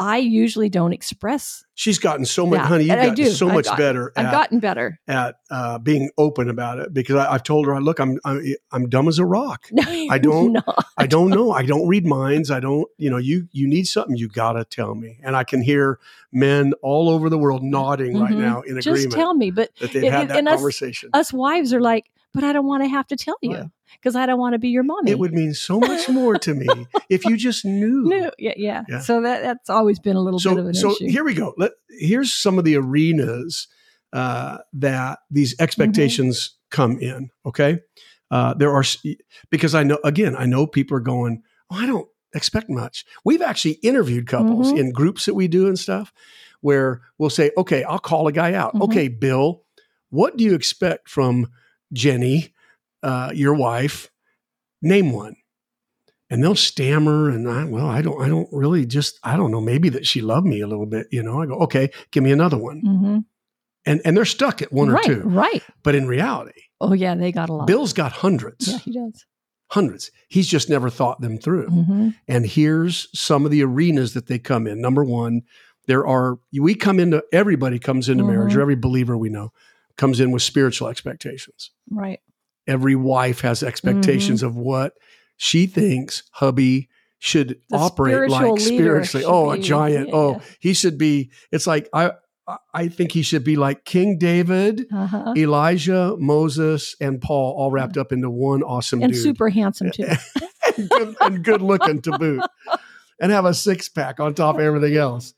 I 0.00 0.18
usually 0.18 0.68
don't 0.68 0.92
express. 0.92 1.64
she's 1.74 1.98
gotten 1.98 2.24
so 2.24 2.44
much, 2.46 2.58
Yeah, 2.58 2.66
honey. 2.66 2.84
You've 2.84 2.96
gotten 2.96 3.14
do. 3.14 3.30
so 3.30 3.48
I've 3.48 3.54
much 3.54 3.64
got- 3.64 3.78
better 3.78 4.12
I've 4.16 4.26
at, 4.26 4.32
gotten 4.32 4.58
better. 4.60 5.00
at 5.08 5.36
uh, 5.50 5.78
being 5.78 6.10
open 6.18 6.48
about 6.48 6.78
it 6.78 6.92
because 6.94 7.16
I, 7.16 7.32
I've 7.32 7.42
told 7.42 7.66
her, 7.66 7.80
look, 7.80 7.98
I'm, 7.98 8.18
I'm 8.24 8.42
I'm 8.72 8.88
dumb 8.88 9.08
as 9.08 9.18
a 9.18 9.24
rock. 9.24 9.66
I 9.86 10.18
don't- 10.18 10.52
No. 10.52 10.62
I 10.96 11.06
don't 11.06 11.30
know. 11.30 11.50
I 11.52 11.64
don't 11.64 11.88
read 11.88 12.04
minds. 12.06 12.50
I 12.52 12.60
don't, 12.60 12.86
you 12.98 13.10
know, 13.10 13.16
you 13.16 13.48
you 13.52 13.66
need 13.66 13.86
something, 13.88 14.16
you 14.16 14.28
gotta 14.28 14.64
tell 14.64 14.94
me. 14.94 15.18
And 15.24 15.34
I 15.34 15.42
can 15.44 15.62
hear 15.62 15.98
men 16.32 16.74
all 16.82 17.08
over 17.08 17.28
the 17.30 17.38
world 17.38 17.62
nodding 17.64 18.18
right 18.20 18.32
Mhm. 18.32 18.38
now 18.38 18.60
in 18.62 18.76
Just 18.76 18.86
agreement 18.88 19.12
tell 19.14 19.34
me. 19.34 19.50
But 19.50 19.70
that 19.80 19.92
they've 19.92 20.04
and- 20.04 20.12
had 20.14 20.28
that 20.28 20.38
and 20.38 20.48
us- 20.48 20.56
conversation. 20.56 21.10
us 21.12 21.32
wives 21.32 21.72
are 21.74 21.80
like, 21.80 22.06
but 22.38 22.46
I 22.46 22.52
don't 22.52 22.66
want 22.66 22.84
to 22.84 22.88
have 22.88 23.06
to 23.08 23.16
tell 23.16 23.36
you 23.42 23.68
because 23.94 24.14
I 24.14 24.26
don't 24.26 24.38
want 24.38 24.52
to 24.52 24.60
be 24.60 24.68
your 24.68 24.84
mommy. 24.84 25.10
it 25.10 25.18
would 25.18 25.32
mean 25.32 25.54
so 25.54 25.80
much 25.80 26.08
more 26.08 26.38
to 26.38 26.54
me 26.54 26.68
if 27.10 27.24
you 27.24 27.36
just 27.36 27.64
knew. 27.64 28.04
No, 28.08 28.30
yeah, 28.38 28.52
yeah, 28.56 28.84
Yeah. 28.88 29.00
So 29.00 29.22
that 29.22 29.42
that's 29.42 29.68
always 29.68 29.98
been 29.98 30.14
a 30.14 30.20
little 30.20 30.38
bit 30.38 30.46
of 30.46 30.56
So 30.56 30.66
an 30.68 30.74
so 30.74 30.90
issue. 30.92 31.08
here 31.10 31.24
we 31.24 31.34
go. 31.34 31.52
Let 31.58 31.72
here's 31.98 32.32
some 32.32 32.58
of 32.60 32.64
the 32.64 32.76
arenas 32.76 33.66
uh, 34.12 34.58
that 34.74 35.18
these 35.32 35.56
expectations 35.60 36.56
come 36.70 36.98
in. 37.00 37.30
Okay, 37.44 37.80
uh, 38.30 38.54
there 38.54 38.72
are 38.72 38.84
because 39.50 39.74
I 39.74 39.82
know 39.82 39.98
again 40.04 40.36
I 40.36 40.46
know 40.46 40.66
people 40.68 40.96
are 40.96 41.00
going. 41.00 41.42
Oh, 41.70 41.76
I 41.76 41.86
don't 41.86 42.08
expect 42.34 42.70
much. 42.70 43.04
We've 43.24 43.42
actually 43.42 43.78
interviewed 43.82 44.26
couples 44.28 44.72
Mhm. 44.72 44.78
in 44.78 44.92
groups 44.92 45.26
that 45.26 45.34
we 45.34 45.48
do 45.48 45.66
and 45.66 45.78
stuff 45.78 46.12
where 46.60 47.00
we'll 47.18 47.30
say, 47.30 47.50
okay, 47.56 47.84
I'll 47.84 47.98
call 47.98 48.26
a 48.28 48.32
guy 48.32 48.52
out. 48.54 48.74
Mhm. 48.74 48.82
Okay, 48.82 49.08
Bill, 49.08 49.62
what 50.10 50.36
do 50.36 50.44
you 50.44 50.54
expect 50.54 51.08
from 51.08 51.48
Jenny, 51.92 52.54
uh, 53.02 53.30
your 53.34 53.54
wife? 53.54 54.10
Name 54.82 55.12
one. 55.12 55.36
And 56.30 56.42
they'll 56.44 56.54
stammer, 56.54 57.30
and 57.30 57.48
I, 57.48 57.64
well, 57.64 57.86
I 57.86 58.02
don't, 58.02 58.20
I 58.22 58.28
don't 58.28 58.48
really 58.52 58.84
just, 58.84 59.18
I 59.22 59.34
don't 59.36 59.50
know, 59.50 59.62
maybe 59.62 59.88
that 59.88 60.06
she 60.06 60.20
loved 60.20 60.46
me 60.46 60.60
a 60.60 60.66
little 60.66 60.84
bit, 60.84 61.06
you 61.10 61.22
know. 61.22 61.40
I 61.40 61.46
go, 61.46 61.54
okay, 61.60 61.90
give 62.10 62.22
me 62.22 62.32
another 62.32 62.58
one, 62.58 62.80
hmm 62.80 63.18
and 63.86 64.02
and 64.04 64.14
they're 64.16 64.24
stuck 64.26 64.60
at 64.60 64.72
one 64.72 64.90
right, 64.90 65.08
or 65.08 65.14
two. 65.14 65.20
Right. 65.28 65.62
But 65.82 65.94
in 65.94 66.06
reality, 66.08 66.60
Oh 66.80 66.92
yeah, 66.92 67.14
they 67.14 67.32
got 67.32 67.48
a 67.48 67.52
lot. 67.54 67.66
Bill's 67.66 67.92
got 67.94 68.12
hundreds, 68.12 68.68
Yeah, 68.68 68.78
he 68.78 68.92
does. 68.92 69.24
hundreds. 69.70 70.10
He's 70.28 70.48
just 70.48 70.68
never 70.68 70.90
thought 70.90 71.20
them 71.22 71.38
through. 71.38 71.68
hmm 71.68 72.08
And 72.26 72.44
here's 72.44 73.08
some 73.18 73.44
of 73.46 73.50
the 73.50 73.62
arenas 73.62 74.12
that 74.14 74.26
they 74.26 74.38
come 74.38 74.66
in. 74.66 74.80
Number 74.82 75.04
one, 75.04 75.42
there 75.86 76.06
are, 76.06 76.38
we 76.52 76.74
come 76.74 77.00
into, 77.00 77.22
everybody 77.32 77.78
comes 77.78 78.08
into 78.10 78.24
marriage, 78.24 78.52
Mhm. 78.52 78.56
or 78.58 78.60
every 78.60 78.76
believer 78.76 79.16
we 79.16 79.30
know 79.30 79.52
comes 79.98 80.20
in 80.20 80.30
with 80.30 80.40
spiritual 80.42 80.88
expectations. 80.88 81.70
Right. 81.90 82.20
Every 82.66 82.96
wife 82.96 83.40
has 83.42 83.62
expectations 83.62 84.42
of 84.42 84.56
what 84.56 84.94
she 85.36 85.66
thinks 85.66 86.22
hubby 86.32 86.88
should 87.18 87.48
Mm-hmm. 87.48 87.76
The 87.76 87.78
operate 87.78 88.30
like 88.30 88.60
spiritually. 88.60 89.24
Oh, 89.26 89.50
a 89.50 89.58
giant. 89.58 90.08
yeah, 90.08 90.14
oh, 90.14 90.40
he 90.60 90.72
should 90.72 90.96
be, 90.98 91.30
it's 91.52 91.66
like, 91.66 91.88
I, 91.92 92.06
I- 92.46 92.56
I 92.72 92.88
think 92.88 93.12
he 93.12 93.20
should 93.20 93.44
be 93.44 93.56
like 93.56 93.84
King 93.84 94.16
David, 94.18 94.86
Uh-huh. 94.90 95.34
Elijah, 95.36 96.16
Moses, 96.18 96.96
and 96.98 97.20
Paul 97.20 97.54
all 97.58 97.70
wrapped 97.70 97.98
up 97.98 98.10
into 98.10 98.30
one 98.30 98.62
awesome 98.62 99.02
And 99.02 99.12
dude 99.12 99.20
super 99.22 99.50
handsome 99.50 99.90
too. 99.90 100.06
and, 100.78 100.88
good, 100.88 101.16
and 101.20 101.44
good 101.44 101.60
looking 101.60 102.00
to 102.02 102.16
boot, 102.18 102.40
and 103.20 103.32
have 103.32 103.44
a 103.44 103.52
six 103.52 103.90
pack 103.90 104.18
on 104.18 104.32
top 104.32 104.54
of 104.54 104.62
everything 104.62 104.96
else. 104.96 105.34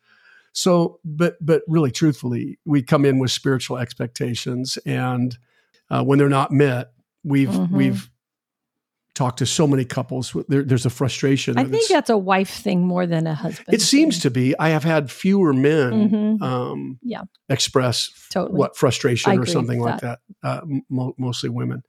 So, 0.53 0.99
but 1.05 1.37
but 1.41 1.63
really, 1.69 1.91
truthfully, 1.91 2.59
we 2.65 2.83
come 2.83 3.05
in 3.05 3.19
with 3.19 3.31
spiritual 3.31 3.79
expectations, 3.79 4.79
and 4.85 5.37
uh, 5.91 6.03
when 6.05 6.19
they're 6.19 6.29
not 6.29 6.51
met, 6.53 6.93
we've 7.25 7.49
Mhm. 7.49 7.71
we've 7.71 8.11
talked 9.15 9.39
to 9.41 9.47
so 9.47 9.67
many 9.67 9.85
couples. 9.85 10.35
There, 10.49 10.63
there's 10.63 10.87
a 10.87 10.91
frustration. 10.91 11.59
I 11.59 11.65
think 11.65 11.89
that's 11.89 12.09
a 12.11 12.17
wife 12.17 12.49
thing 12.51 12.87
more 12.87 13.07
than 13.07 13.27
a 13.27 13.35
husband. 13.35 13.75
it 13.75 13.83
seems 13.83 14.21
to 14.21 14.31
be. 14.31 14.59
I 14.59 14.71
have 14.71 14.85
had 14.85 15.11
fewer 15.11 15.53
men 15.53 16.11
Mhm. 16.39 16.43
um, 16.43 16.99
Yeah. 17.03 17.23
express 17.49 18.11
totally. 18.31 18.57
what 18.57 18.77
frustration 18.77 19.33
I 19.33 19.37
or 19.37 19.47
something 19.47 19.81
like 19.81 20.01
that. 20.01 20.21
Uh, 20.43 20.61
mo- 20.89 21.15
mostly 21.19 21.51
women. 21.51 21.83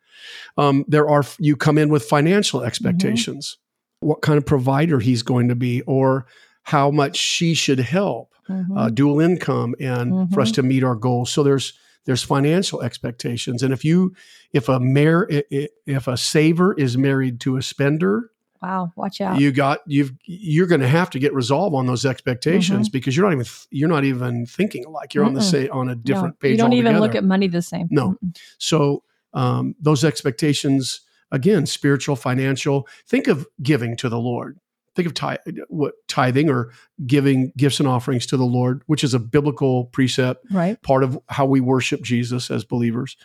Um, 0.58 0.84
there 0.88 1.10
are 1.10 1.24
you 1.40 1.56
come 1.56 1.78
in 1.78 1.90
with 1.90 2.04
financial 2.04 2.64
expectations, 2.64 3.58
what 4.02 4.22
kind 4.22 4.38
of 4.38 4.46
provider 4.46 5.00
he's 5.00 5.24
going 5.24 5.48
to 5.48 5.56
be, 5.56 5.82
or 5.84 6.26
how 6.64 6.92
much 6.92 7.16
she 7.18 7.54
should 7.54 7.80
help, 7.80 8.34
Mhm. 8.52 8.78
uh, 8.78 8.90
dual 8.90 9.20
income, 9.20 9.76
and 9.80 10.32
for 10.34 10.42
us 10.42 10.52
Mhm. 10.52 10.56
to 10.56 10.64
meet 10.64 10.84
our 10.84 10.96
goals. 10.96 11.30
So 11.32 11.44
there's 11.44 11.74
there's 12.06 12.24
financial 12.24 12.82
expectations, 12.82 13.62
and 13.64 13.72
if 13.74 13.86
you 13.86 14.14
if 14.54 14.68
a 14.70 14.80
mayor 14.80 15.28
if 15.50 16.08
a 16.08 16.18
saver 16.18 16.74
is 16.74 16.98
married 16.98 17.40
to 17.42 17.58
a 17.58 17.62
spender, 17.62 18.32
wow. 18.62 18.92
Watch 18.96 19.22
out. 19.22 19.40
you 19.40 19.52
got 19.52 19.80
you've 19.86 20.12
you're 20.26 20.66
going 20.68 20.82
to 20.82 20.88
have 20.88 21.10
to 21.12 21.20
get 21.20 21.32
resolve 21.34 21.76
on 21.76 21.86
those 21.86 22.04
expectations 22.06 22.90
because 22.90 23.16
you're 23.16 23.26
not 23.28 23.34
even 23.34 23.46
you're 23.70 23.90
not 23.90 24.04
even 24.04 24.46
thinking 24.48 24.84
alike. 24.86 25.14
You're 25.14 25.26
on 25.26 25.34
the 25.36 25.42
same 25.44 25.70
on 25.72 25.90
a 25.90 25.96
No, 25.96 26.02
different 26.02 26.40
page. 26.40 26.52
You 26.54 26.58
don't 26.58 26.74
even 26.74 27.00
look 27.00 27.14
at 27.16 27.24
money 27.24 27.48
the 27.48 27.62
same. 27.62 27.88
No. 27.92 28.18
So 28.58 29.04
um, 29.34 29.76
those 29.80 30.04
expectations, 30.04 31.02
again, 31.32 31.66
spiritual, 31.66 32.16
financial. 32.16 32.88
Think 33.08 33.28
of 33.28 33.48
giving 33.62 33.96
to 33.98 34.10
the 34.10 34.20
Lord. 34.20 34.58
Think 34.96 35.06
of 35.08 35.14
tithe, 35.14 35.38
what 35.70 35.94
tithing 36.08 36.50
or 36.50 36.72
giving 37.06 37.54
gifts 37.58 37.80
and 37.80 37.88
offerings 37.88 38.26
to 38.28 38.38
the 38.38 38.44
Lord, 38.46 38.82
which 38.88 39.04
is 39.04 39.14
a 39.14 39.20
biblical 39.20 39.86
precept, 39.86 40.46
Right. 40.52 40.82
part 40.82 41.04
of 41.04 41.18
how 41.30 41.46
we 41.46 41.62
worship 41.62 42.02
Jesus 42.02 42.52
as 42.52 42.66
believers. 42.66 43.16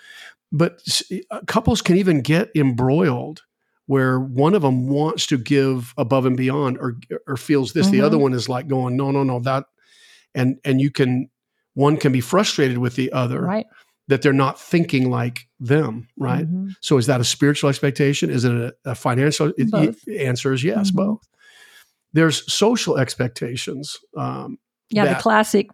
But 0.52 0.80
uh, 1.32 1.40
couples 1.46 1.82
can 1.82 1.96
even 1.96 2.20
get 2.20 2.50
embroiled 2.54 3.42
where 3.86 4.20
one 4.20 4.54
of 4.54 4.62
them 4.62 4.86
wants 4.88 5.26
to 5.26 5.38
give 5.38 5.92
above 5.96 6.24
and 6.26 6.36
beyond 6.36 6.78
or 6.78 6.96
or 7.26 7.36
feels 7.36 7.72
this 7.72 7.88
the 7.90 7.98
Mhm. 7.98 8.04
other 8.04 8.18
one 8.18 8.32
is 8.32 8.48
like 8.48 8.66
going 8.68 8.96
no 8.96 9.10
no 9.10 9.22
no 9.24 9.40
that 9.40 9.64
and 10.34 10.58
and 10.64 10.80
you 10.80 10.90
can 10.90 11.28
one 11.74 11.96
can 11.96 12.10
be 12.12 12.20
frustrated 12.20 12.78
with 12.78 12.94
the 12.96 13.12
other 13.12 13.40
Right. 13.42 13.66
that 14.08 14.22
they're 14.22 14.32
not 14.32 14.60
thinking 14.60 15.10
like 15.10 15.48
them, 15.60 16.06
right? 16.16 16.46
Mhm. 16.50 16.74
So 16.80 16.96
is 16.96 17.06
that 17.06 17.20
a 17.20 17.24
spiritual 17.24 17.68
expectation? 17.70 18.30
Is 18.30 18.44
it 18.44 18.52
a, 18.52 18.74
a 18.84 18.94
financial? 18.94 19.52
It, 19.58 19.96
answer 20.20 20.52
is 20.52 20.62
yes, 20.64 20.90
Mhm. 20.92 20.94
both. 20.96 21.28
There's 22.16 22.50
social 22.52 22.96
expectations. 22.98 23.98
Um, 24.16 24.58
Yeah. 24.90 25.04
that- 25.04 25.16
the 25.18 25.22
classic 25.22 25.68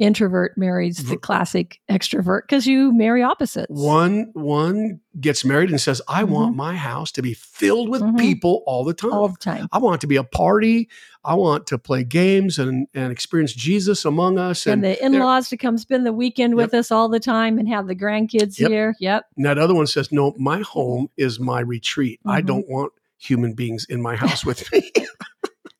introvert 0.00 0.58
marries 0.58 0.96
the 1.08 1.16
classic 1.16 1.78
extrovert 1.88 2.40
because 2.48 2.66
you 2.66 2.92
marry 2.92 3.22
opposites. 3.22 3.68
one 3.70 4.28
one 4.34 4.98
gets 5.20 5.44
married 5.44 5.70
and 5.70 5.80
says, 5.80 6.02
"I 6.08 6.24
Mm-hmm. 6.24 6.32
want 6.32 6.56
my 6.56 6.74
house 6.74 7.12
to 7.12 7.22
be 7.22 7.32
filled 7.32 7.88
with 7.90 8.02
Mhm. 8.02 8.18
people 8.18 8.64
all 8.66 8.82
the 8.82 8.92
time. 8.92 9.12
all 9.12 9.28
the 9.28 9.36
time. 9.38 9.68
I 9.70 9.78
want 9.78 9.94
it 9.94 10.00
to 10.00 10.08
be 10.08 10.16
a 10.16 10.24
party. 10.24 10.88
I 11.24 11.34
want 11.34 11.68
to 11.68 11.78
play 11.78 12.02
games 12.02 12.58
and 12.58 12.88
and 12.92 13.12
experience 13.12 13.52
Jesus 13.52 14.04
among 14.04 14.36
us." 14.36 14.66
And, 14.66 14.84
And, 14.84 14.84
the 14.84 15.04
in-laws 15.04 15.48
to 15.50 15.56
come 15.56 15.78
spend 15.78 16.04
the 16.04 16.12
weekend 16.12 16.56
with 16.56 16.74
us 16.74 16.90
all 16.90 17.08
the 17.08 17.20
time 17.20 17.56
and 17.60 17.68
have 17.68 17.86
the 17.86 17.94
grandkids 17.94 18.58
Yep. 18.58 18.70
here. 18.70 18.94
Yep. 18.98 19.26
and 19.36 19.46
that 19.46 19.58
other 19.58 19.74
one 19.76 19.86
says, 19.86 20.10
"No, 20.10 20.34
my 20.38 20.58
home 20.62 21.06
is 21.16 21.38
my 21.38 21.60
retreat. 21.60 22.18
I 22.26 22.42
Mhm. 22.42 22.46
don't 22.46 22.68
want 22.68 22.92
human 23.16 23.52
beings 23.54 23.86
in 23.88 24.02
my 24.02 24.16
house 24.16 24.44
with 24.44 24.60
me." 24.72 24.90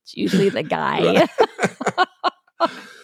It's 0.05 0.17
usually 0.17 0.49
the 0.51 0.63
guy. 0.63 1.27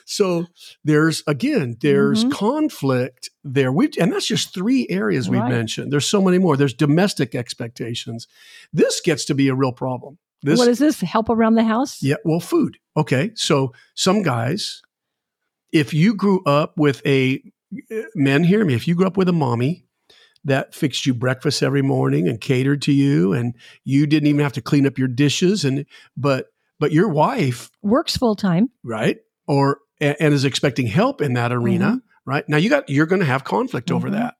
So 0.06 0.46
there's 0.82 1.22
again, 1.28 1.76
there's 1.80 2.24
Mhm. 2.24 2.32
conflict 2.32 3.30
there. 3.44 3.70
We 3.70 3.90
and 4.00 4.12
that's 4.12 4.26
just 4.26 4.52
three 4.52 4.88
areas 4.90 5.28
we've 5.28 5.40
Right. 5.40 5.48
mentioned. 5.48 5.92
There's 5.92 6.06
so 6.08 6.20
many 6.20 6.38
more. 6.38 6.56
There's 6.56 6.74
domestic 6.74 7.36
expectations. 7.36 8.26
This 8.72 9.00
gets 9.00 9.24
to 9.26 9.36
be 9.36 9.46
a 9.46 9.54
real 9.54 9.70
problem. 9.70 10.18
This 10.42 10.58
what 10.58 10.66
is 10.66 10.80
this? 10.80 11.00
Help 11.00 11.28
around 11.30 11.54
the 11.54 11.62
house? 11.62 12.02
yeah, 12.02 12.16
well, 12.24 12.40
food. 12.40 12.78
Okay. 12.96 13.30
So 13.36 13.72
some 13.94 14.22
guys, 14.22 14.82
if 15.72 15.94
you 15.94 16.12
grew 16.14 16.42
up 16.44 16.76
with 16.76 17.06
a 17.06 17.40
men 18.16 18.42
hear 18.42 18.64
me, 18.64 18.74
if 18.74 18.88
you 18.88 18.96
grew 18.96 19.06
up 19.06 19.16
with 19.16 19.28
a 19.28 19.32
mommy 19.32 19.84
that 20.42 20.74
fixed 20.74 21.06
you 21.06 21.14
breakfast 21.14 21.62
every 21.62 21.82
morning 21.82 22.26
and 22.26 22.40
catered 22.40 22.82
to 22.82 22.92
you 22.92 23.32
and 23.32 23.54
you 23.84 24.08
didn't 24.08 24.26
even 24.26 24.40
have 24.40 24.54
to 24.54 24.62
clean 24.62 24.86
up 24.88 24.98
your 24.98 25.06
dishes 25.06 25.64
and 25.64 25.86
but 26.16 26.46
but 26.80 26.90
your 26.90 27.08
wife 27.08 27.70
Works 27.82 28.16
full 28.16 28.34
time. 28.34 28.70
right? 28.82 29.18
Or 29.46 29.78
and, 30.00 30.16
is 30.34 30.44
expecting 30.44 30.86
help 30.88 31.20
in 31.20 31.34
that 31.34 31.52
arena, 31.52 32.00
right? 32.24 32.48
Now 32.48 32.56
you 32.56 32.68
got 32.70 32.88
you're 32.88 33.06
going 33.06 33.20
to 33.20 33.26
have 33.26 33.44
conflict 33.44 33.92
over 33.92 34.08
Mhm. 34.08 34.12
that. 34.12 34.34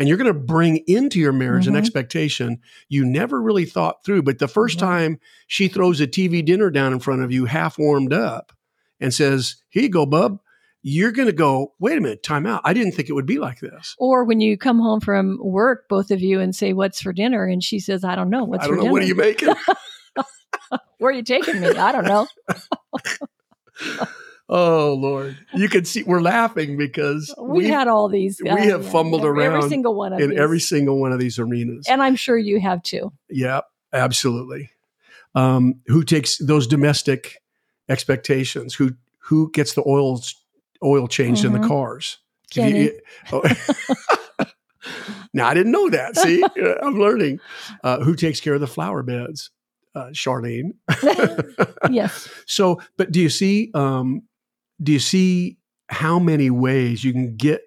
And 0.00 0.06
you're 0.08 0.16
going 0.18 0.32
to 0.32 0.38
bring 0.38 0.78
into 0.86 1.18
your 1.18 1.32
marriage 1.32 1.66
an 1.66 1.74
Mhm. 1.74 1.78
expectation 1.78 2.58
you 2.88 3.04
never 3.04 3.40
really 3.42 3.64
thought 3.64 4.04
through. 4.04 4.22
But 4.22 4.38
the 4.38 4.46
first 4.48 4.80
Right. 4.80 4.88
time 4.88 5.20
she 5.46 5.66
throws 5.68 6.00
a 6.00 6.06
TV 6.06 6.42
dinner 6.42 6.70
down 6.70 6.92
in 6.92 6.98
front 7.00 7.22
of 7.22 7.32
you, 7.32 7.46
half 7.46 7.78
warmed 7.78 8.12
up, 8.12 8.52
and 9.00 9.12
says, 9.14 9.56
Here 9.70 9.82
you 9.84 9.88
go, 9.88 10.06
bub, 10.06 10.38
you're 10.82 11.10
going 11.12 11.26
to 11.26 11.32
go, 11.32 11.74
Wait 11.80 11.98
a 11.98 12.00
minute, 12.00 12.22
time 12.22 12.46
out. 12.46 12.60
I 12.64 12.72
didn't 12.74 12.92
think 12.92 13.08
it 13.08 13.12
would 13.14 13.26
be 13.26 13.38
like 13.40 13.58
this. 13.60 13.94
Or 13.98 14.24
when 14.24 14.40
you 14.40 14.56
come 14.56 14.78
home 14.78 15.00
from 15.00 15.38
work, 15.42 15.88
both 15.88 16.10
of 16.12 16.20
you, 16.20 16.38
and 16.40 16.54
say, 16.54 16.72
What's 16.72 17.00
for 17.02 17.12
dinner? 17.12 17.44
And 17.44 17.62
she 17.62 17.78
says, 17.80 18.04
I 18.04 18.14
don't 18.16 18.30
know. 18.30 18.44
What's 18.44 18.64
I 18.64 18.66
for 18.68 18.74
don't 18.74 18.78
know. 18.78 18.82
dinner? 18.84 18.92
What 18.92 19.02
are 19.02 19.06
you 19.06 19.14
making? 19.16 19.48
Where 20.98 21.10
are 21.10 21.12
you 21.14 21.22
taking 21.22 21.60
me? 21.60 21.68
I 21.76 21.92
don't 21.92 22.04
know. 22.06 22.26
oh, 24.48 24.94
Lord. 24.94 25.36
You 25.54 25.68
can 25.68 25.84
see 25.84 26.02
we're 26.02 26.20
laughing 26.20 26.76
because 26.76 27.32
We, 27.38 27.58
we 27.64 27.68
had 27.68 27.88
all 27.88 28.08
these. 28.08 28.40
we 28.42 28.48
have 28.48 28.84
yeah, 28.84 28.90
fumbled 28.90 29.24
every, 29.24 29.44
around 29.44 29.56
Every 29.58 29.68
single 29.68 29.94
one 29.94 30.12
of 30.12 30.20
in 30.20 30.30
these. 30.30 30.38
every 30.38 30.60
single 30.60 30.98
one 31.00 31.12
of 31.12 31.18
these 31.18 31.38
arenas. 31.38 31.86
and 31.88 32.02
I'm 32.02 32.16
sure 32.16 32.36
you 32.38 32.60
have 32.60 32.82
too. 32.82 33.12
Yeah, 33.28 33.60
absolutely. 33.92 34.70
Um, 35.34 35.80
who 35.86 36.02
takes 36.04 36.38
those 36.38 36.66
domestic 36.66 37.36
expectations? 37.88 38.74
Who 38.74 38.92
who 39.20 39.50
gets 39.52 39.74
the 39.74 39.82
oils 39.86 40.34
oil 40.82 41.06
changed 41.06 41.44
in 41.44 41.52
the 41.52 41.58
Mhm. 41.58 41.68
cars? 41.68 42.18
Kenny. 42.50 42.84
you- 42.84 43.00
oh. 43.32 43.42
now 45.34 45.46
I 45.48 45.54
didn't 45.54 45.72
know 45.72 45.90
that. 45.90 46.16
See, 46.16 46.42
I'm 46.82 46.98
learning. 46.98 47.40
Uh, 47.84 48.00
who 48.00 48.14
takes 48.16 48.40
care 48.40 48.54
of 48.54 48.60
the 48.60 48.66
flower 48.66 49.02
beds? 49.02 49.50
Uh, 49.94 50.06
Charlene. 50.12 50.72
yes. 51.90 52.28
So, 52.46 52.80
but 52.96 53.10
do 53.12 53.20
you 53.20 53.28
see? 53.30 53.70
Um, 53.74 54.22
do 54.82 54.92
you 54.92 54.98
see 55.00 55.58
how 55.88 56.18
many 56.18 56.50
ways 56.50 57.02
you 57.02 57.12
can 57.12 57.36
get 57.36 57.62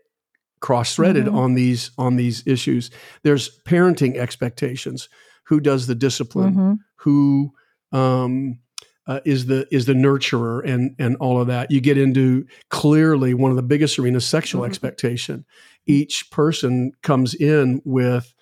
cross-threaded 0.62 1.26
Mhm. 1.26 1.34
on 1.34 1.54
these 1.56 1.92
on 1.98 2.16
these 2.16 2.46
issues? 2.46 2.92
There's 3.24 3.60
parenting 3.68 4.16
expectations. 4.18 5.10
Who 5.46 5.60
does 5.60 5.88
the 5.88 5.96
discipline? 5.96 6.56
Mhm. 6.56 6.78
who 6.98 7.52
um, 7.92 8.60
uh, 9.08 9.20
is 9.26 9.48
the 9.48 9.68
is 9.72 9.86
the 9.88 9.94
nurturer 9.94 10.64
and 10.64 10.96
and 11.00 11.16
all 11.18 11.42
of 11.42 11.48
that. 11.48 11.72
You 11.72 11.82
get 11.82 11.98
into 11.98 12.46
clearly 12.70 13.34
one 13.34 13.50
of 13.52 13.58
the 13.58 13.64
biggest 13.64 13.98
arenas, 14.00 14.26
sexual 14.26 14.62
Mhm. 14.62 14.68
expectation. 14.68 15.44
Each 15.88 16.30
person 16.32 16.92
comes 17.02 17.34
in 17.34 17.82
with 17.84 18.34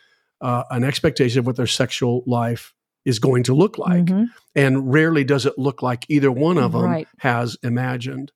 uh, 0.41 0.63
an 0.71 0.83
expectation 0.83 1.39
of 1.39 1.45
what 1.47 1.55
their 1.55 1.67
sexual 1.67 2.23
life 2.27 2.73
is 3.05 3.19
going 3.19 3.43
to 3.43 3.53
look 3.53 3.77
like, 3.77 4.05
Mhm. 4.05 4.27
and 4.55 4.91
rarely 4.93 5.23
does 5.23 5.45
it 5.45 5.57
look 5.57 5.81
like 5.81 6.05
either 6.09 6.31
one 6.31 6.57
of 6.57 6.73
them 6.73 6.83
Right. 6.83 7.07
has 7.19 7.57
imagined. 7.63 8.31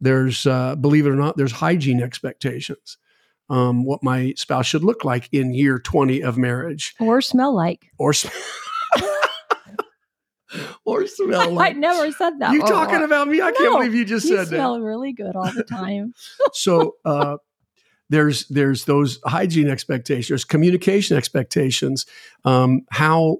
There's, 0.00 0.46
uh, 0.46 0.76
believe 0.76 1.06
it 1.06 1.10
or 1.10 1.16
not, 1.16 1.36
there's 1.36 1.52
hygiene 1.52 2.02
expectations. 2.02 2.96
um, 3.50 3.84
what 3.84 4.02
my 4.02 4.32
spouse 4.38 4.64
should 4.64 4.82
look 4.82 5.04
like 5.04 5.28
in 5.30 5.52
year 5.52 5.78
20 5.78 6.22
of 6.22 6.38
marriage 6.38 6.94
Or 6.98 7.20
smell 7.20 7.54
like. 7.54 7.90
or 7.98 8.14
sm- 8.14 8.28
or 10.84 11.06
smell 11.06 11.50
like. 11.52 11.74
I 11.76 11.78
never 11.78 12.10
said 12.12 12.38
that. 12.38 12.52
You 12.52 12.60
before. 12.62 12.74
talking 12.74 13.02
about 13.02 13.28
me? 13.28 13.40
I 13.42 13.52
can't 13.52 13.74
believe 13.74 13.94
you 13.94 14.04
just 14.04 14.24
You 14.26 14.36
said 14.36 14.46
that. 14.46 14.56
smell 14.56 14.80
really 14.80 15.12
good 15.12 15.34
all 15.36 15.50
the 15.52 15.62
time. 15.68 16.14
so 16.52 16.94
uh, 17.04 17.36
there's 18.08 18.46
there's 18.48 18.84
those 18.84 19.18
hygiene 19.26 19.68
expectations, 19.68 20.28
there's 20.28 20.44
communication 20.44 21.16
expectations. 21.16 22.06
Um, 22.44 22.82
how 22.90 23.38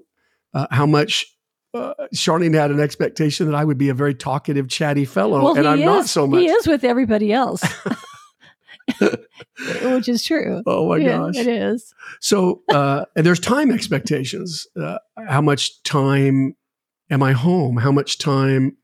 uh, 0.55 0.67
how 0.71 0.85
much 0.85 1.27
uh, 1.73 1.93
Charlene 2.15 2.55
had 2.55 2.71
an 2.71 2.79
expectation 2.79 3.45
that 3.47 3.55
I 3.55 3.63
would 3.65 3.77
be 3.77 3.89
a 3.89 3.93
very 3.93 4.15
talkative, 4.15 4.69
chatty 4.69 5.05
fellow, 5.05 5.43
well, 5.43 5.57
and 5.57 5.67
I'm 5.67 5.79
is. 5.79 5.85
not 5.85 6.05
so 6.07 6.25
much. 6.25 6.39
He 6.39 6.47
is 6.47 6.65
with 6.65 6.83
everybody 6.85 7.33
else, 7.33 7.61
which 9.83 10.07
is 10.07 10.23
true. 10.23 10.63
Oh 10.65 10.89
my 10.89 10.97
yeah, 10.97 11.17
gosh! 11.17 11.35
it 11.35 11.47
is. 11.47 11.93
So 12.21 12.63
uh, 12.69 13.05
and 13.15 13.25
there's 13.25 13.41
time 13.41 13.71
expectations. 13.71 14.65
Uh, 14.79 14.97
how 15.27 15.41
much 15.41 15.83
time 15.83 16.55
am 17.09 17.21
I 17.21 17.33
home? 17.33 17.77
How 17.77 17.91
much 17.91 18.17
time 18.17 18.77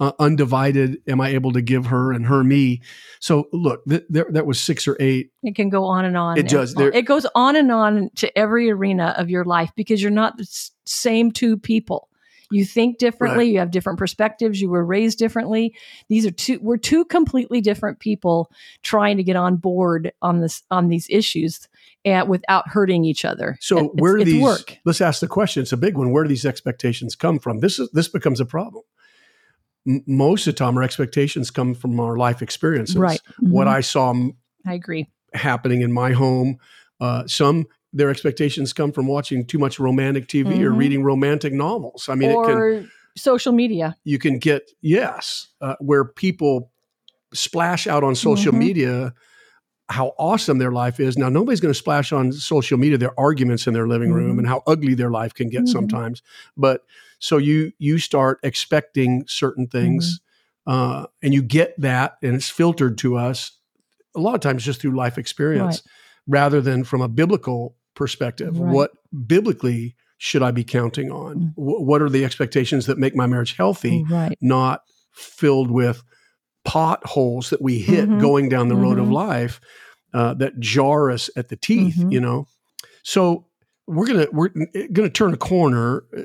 uh, 0.00 0.12
undivided 0.18 0.98
am 1.06 1.20
I 1.20 1.28
able 1.28 1.52
to 1.52 1.60
give 1.60 1.86
her 1.86 2.12
and 2.12 2.26
her 2.26 2.42
me? 2.42 2.80
So 3.20 3.48
look, 3.52 3.84
th- 3.86 4.04
there 4.08 4.26
that 4.30 4.46
was 4.46 4.58
six 4.58 4.88
or 4.88 4.96
eight. 4.98 5.30
It 5.42 5.54
can 5.54 5.68
go 5.68 5.84
on 5.84 6.04
and 6.04 6.16
on. 6.16 6.38
It 6.38 6.48
does. 6.48 6.74
There- 6.74 6.90
It 6.90 7.04
goes 7.04 7.26
on 7.34 7.54
and 7.54 7.70
on 7.70 8.10
to 8.16 8.36
every 8.38 8.70
arena 8.70 9.14
of 9.18 9.28
your 9.30 9.44
life 9.44 9.70
because 9.76 10.02
you're 10.02 10.10
not 10.10 10.38
the 10.38 10.46
same 10.86 11.30
two 11.30 11.56
people. 11.58 12.08
You 12.52 12.64
think 12.64 12.98
differently. 12.98 13.44
Right. 13.44 13.52
You 13.52 13.58
have 13.60 13.70
different 13.70 13.98
perspectives. 14.00 14.60
You 14.60 14.70
were 14.70 14.84
raised 14.84 15.18
differently. 15.20 15.72
These 16.08 16.26
are 16.26 16.32
two. 16.32 16.58
We're 16.60 16.78
two 16.78 17.04
completely 17.04 17.60
different 17.60 18.00
people 18.00 18.50
trying 18.82 19.18
to 19.18 19.22
get 19.22 19.36
on 19.36 19.54
board 19.56 20.10
on 20.20 20.40
this 20.40 20.64
on 20.68 20.88
these 20.88 21.06
issues, 21.10 21.68
and 22.04 22.28
without 22.28 22.66
hurting 22.68 23.04
each 23.04 23.24
other. 23.24 23.56
So 23.60 23.92
where 23.94 24.16
do 24.16 24.24
these? 24.24 24.42
work? 24.42 24.78
Let's 24.84 25.00
ask 25.00 25.20
the 25.20 25.28
question. 25.28 25.62
It's 25.62 25.72
a 25.72 25.76
big 25.76 25.96
one. 25.96 26.10
Where 26.10 26.24
do 26.24 26.28
these 26.28 26.44
expectations 26.44 27.14
come 27.14 27.38
from? 27.38 27.60
This 27.60 27.78
is 27.78 27.88
this 27.92 28.08
becomes 28.08 28.40
a 28.40 28.46
problem. 28.46 28.82
Most 30.06 30.46
of 30.46 30.54
the 30.54 30.58
time, 30.58 30.76
our 30.76 30.82
expectations 30.82 31.50
come 31.50 31.74
from 31.74 31.98
our 32.00 32.16
life 32.16 32.42
experiences. 32.42 32.96
Right. 32.96 33.20
What 33.40 33.66
Mhm. 33.66 33.70
I 33.70 33.80
saw 33.80 34.14
i 34.66 34.74
agree. 34.74 35.08
happening 35.34 35.80
in 35.82 35.92
my 35.92 36.12
home. 36.12 36.58
Uh, 37.00 37.26
some 37.26 37.66
their 37.92 38.10
expectations 38.10 38.72
come 38.72 38.92
from 38.92 39.06
watching 39.08 39.44
too 39.44 39.58
much 39.58 39.80
romantic 39.80 40.28
TV 40.28 40.62
or 40.62 40.70
Mhm. 40.72 40.76
reading 40.78 41.02
romantic 41.02 41.52
novels. 41.52 42.08
I 42.08 42.14
mean, 42.14 42.30
it 42.30 42.44
can 42.44 42.54
or 42.56 42.84
social 43.16 43.52
media. 43.52 43.96
you 44.04 44.18
can 44.18 44.38
get 44.38 44.70
yes, 44.80 45.48
uh, 45.60 45.74
where 45.80 46.04
people 46.04 46.70
splash 47.34 47.86
out 47.86 48.04
on 48.04 48.14
social 48.14 48.52
Mhm. 48.52 48.58
media 48.58 49.14
how 49.90 50.14
awesome 50.18 50.58
their 50.58 50.70
life 50.72 51.00
is. 51.00 51.18
Now 51.18 51.28
nobody's 51.28 51.60
going 51.60 51.74
to 51.74 51.78
splash 51.78 52.12
on 52.12 52.32
social 52.32 52.78
media 52.78 52.96
their 52.96 53.18
arguments 53.18 53.66
in 53.66 53.74
their 53.74 53.88
living 53.88 54.12
room 54.12 54.36
Mhm. 54.36 54.38
and 54.40 54.46
how 54.48 54.62
ugly 54.66 54.94
their 54.94 55.10
life 55.10 55.34
can 55.34 55.48
get 55.50 55.64
Mhm. 55.64 55.68
sometimes. 55.68 56.22
But 56.56 56.84
so 57.18 57.36
you 57.38 57.72
you 57.78 57.98
start 57.98 58.38
expecting 58.42 59.24
certain 59.26 59.66
things, 59.66 60.20
Mm-hmm. 60.68 60.72
uh, 60.72 61.06
and 61.22 61.34
you 61.34 61.42
get 61.42 61.74
that, 61.80 62.16
and 62.22 62.34
it's 62.36 62.48
filtered 62.48 62.96
to 62.98 63.16
us 63.16 63.52
a 64.16 64.20
lot 64.20 64.34
of 64.34 64.40
times 64.40 64.64
just 64.64 64.80
through 64.80 64.96
life 64.96 65.18
experience, 65.18 65.82
rather 66.26 66.60
than 66.60 66.84
from 66.84 67.00
a 67.00 67.08
biblical 67.08 67.76
perspective. 67.94 68.58
Right. 68.58 68.72
What 68.72 68.92
biblically 69.26 69.96
should 70.18 70.42
I 70.42 70.50
be 70.50 70.64
counting 70.64 71.10
on? 71.10 71.34
Mm. 71.36 71.54
Wh- 71.54 71.82
what 71.82 72.02
are 72.02 72.08
the 72.10 72.24
expectations 72.24 72.86
that 72.86 72.98
make 72.98 73.14
my 73.16 73.26
marriage 73.26 73.56
healthy? 73.56 74.04
Right. 74.08 74.36
not 74.40 74.82
filled 75.12 75.70
with 75.70 76.02
potholes 76.64 77.50
that 77.50 77.62
we 77.62 77.78
hit 77.78 78.08
Mhm. 78.08 78.20
going 78.20 78.48
down 78.48 78.68
the 78.68 78.76
road 78.76 78.98
of 78.98 79.06
Mhm. 79.06 79.12
life 79.12 79.60
uh, 80.12 80.34
that 80.34 80.58
jar 80.60 81.10
us 81.10 81.30
at 81.36 81.48
the 81.48 81.56
teeth. 81.56 81.96
Mhm. 81.96 82.12
You 82.12 82.20
know, 82.20 82.46
so 83.02 83.46
we're 83.86 84.06
gonna 84.06 84.26
we're 84.32 84.50
gonna 84.92 85.08
turn 85.10 85.32
a 85.32 85.36
corner, 85.36 86.04
uh, 86.16 86.22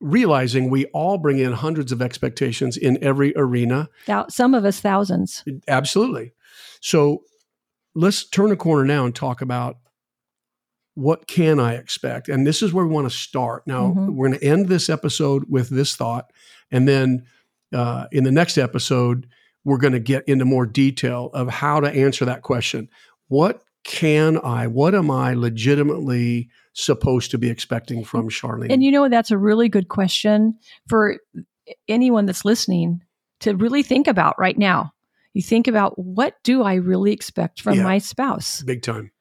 realizing 0.00 0.70
we 0.70 0.86
all 0.86 1.18
bring 1.18 1.38
in 1.38 1.52
hundreds 1.52 1.92
of 1.92 2.00
expectations 2.02 2.76
in 2.76 3.02
every 3.02 3.32
arena. 3.36 3.88
Thou- 4.06 4.26
some 4.28 4.54
of 4.54 4.64
us 4.64 4.80
thousands. 4.80 5.44
Absolutely. 5.66 6.32
So 6.80 7.22
let's 7.94 8.24
turn 8.24 8.52
a 8.52 8.56
corner 8.56 8.84
now 8.84 9.04
and 9.04 9.14
talk 9.14 9.40
about 9.42 9.76
what 10.94 11.26
can 11.28 11.60
I 11.60 11.74
expect? 11.74 12.28
And 12.28 12.46
this 12.46 12.62
is 12.62 12.72
where 12.72 12.84
we 12.86 12.92
want 12.92 13.10
to 13.10 13.16
start. 13.16 13.64
Now, 13.66 13.92
Mhm. 13.96 14.14
we're 14.14 14.28
going 14.28 14.40
to 14.40 14.44
end 14.46 14.68
this 14.68 14.88
episode 14.90 15.44
with 15.48 15.68
this 15.68 15.94
thought. 15.94 16.32
And 16.72 16.88
then 16.88 17.24
uh, 17.72 18.06
in 18.10 18.24
the 18.24 18.32
next 18.32 18.56
episode, 18.56 19.26
we're 19.68 19.78
going 19.78 19.92
to 19.92 20.00
get 20.00 20.26
into 20.28 20.44
more 20.44 20.66
detail 20.66 21.30
of 21.34 21.48
how 21.48 21.80
to 21.80 21.90
answer 21.90 22.24
that 22.24 22.42
question. 22.42 22.88
What 23.28 23.62
can 23.84 24.38
I, 24.42 24.66
what 24.66 24.94
am 24.94 25.10
I 25.10 25.34
legitimately 25.34 26.48
supposed 26.72 27.30
to 27.32 27.38
be 27.38 27.50
expecting 27.50 28.04
from 28.04 28.28
Charlene? 28.28 28.72
And 28.72 28.82
you 28.82 28.90
know, 28.90 29.08
that's 29.08 29.30
a 29.30 29.38
really 29.38 29.68
good 29.68 29.88
question 29.88 30.58
for 30.88 31.18
anyone 31.88 32.26
that's 32.26 32.44
listening 32.44 33.00
to 33.40 33.54
really 33.54 33.82
think 33.82 34.06
about 34.08 34.38
right 34.38 34.56
now. 34.58 34.92
You 35.34 35.42
think 35.42 35.68
about 35.68 35.98
what 35.98 36.34
do 36.42 36.62
I 36.62 36.74
really 36.74 37.12
expect 37.12 37.60
from 37.60 37.74
Yeah. 37.78 37.84
my 37.84 37.98
spouse? 37.98 38.62
Big 38.62 38.82
time. 38.82 39.12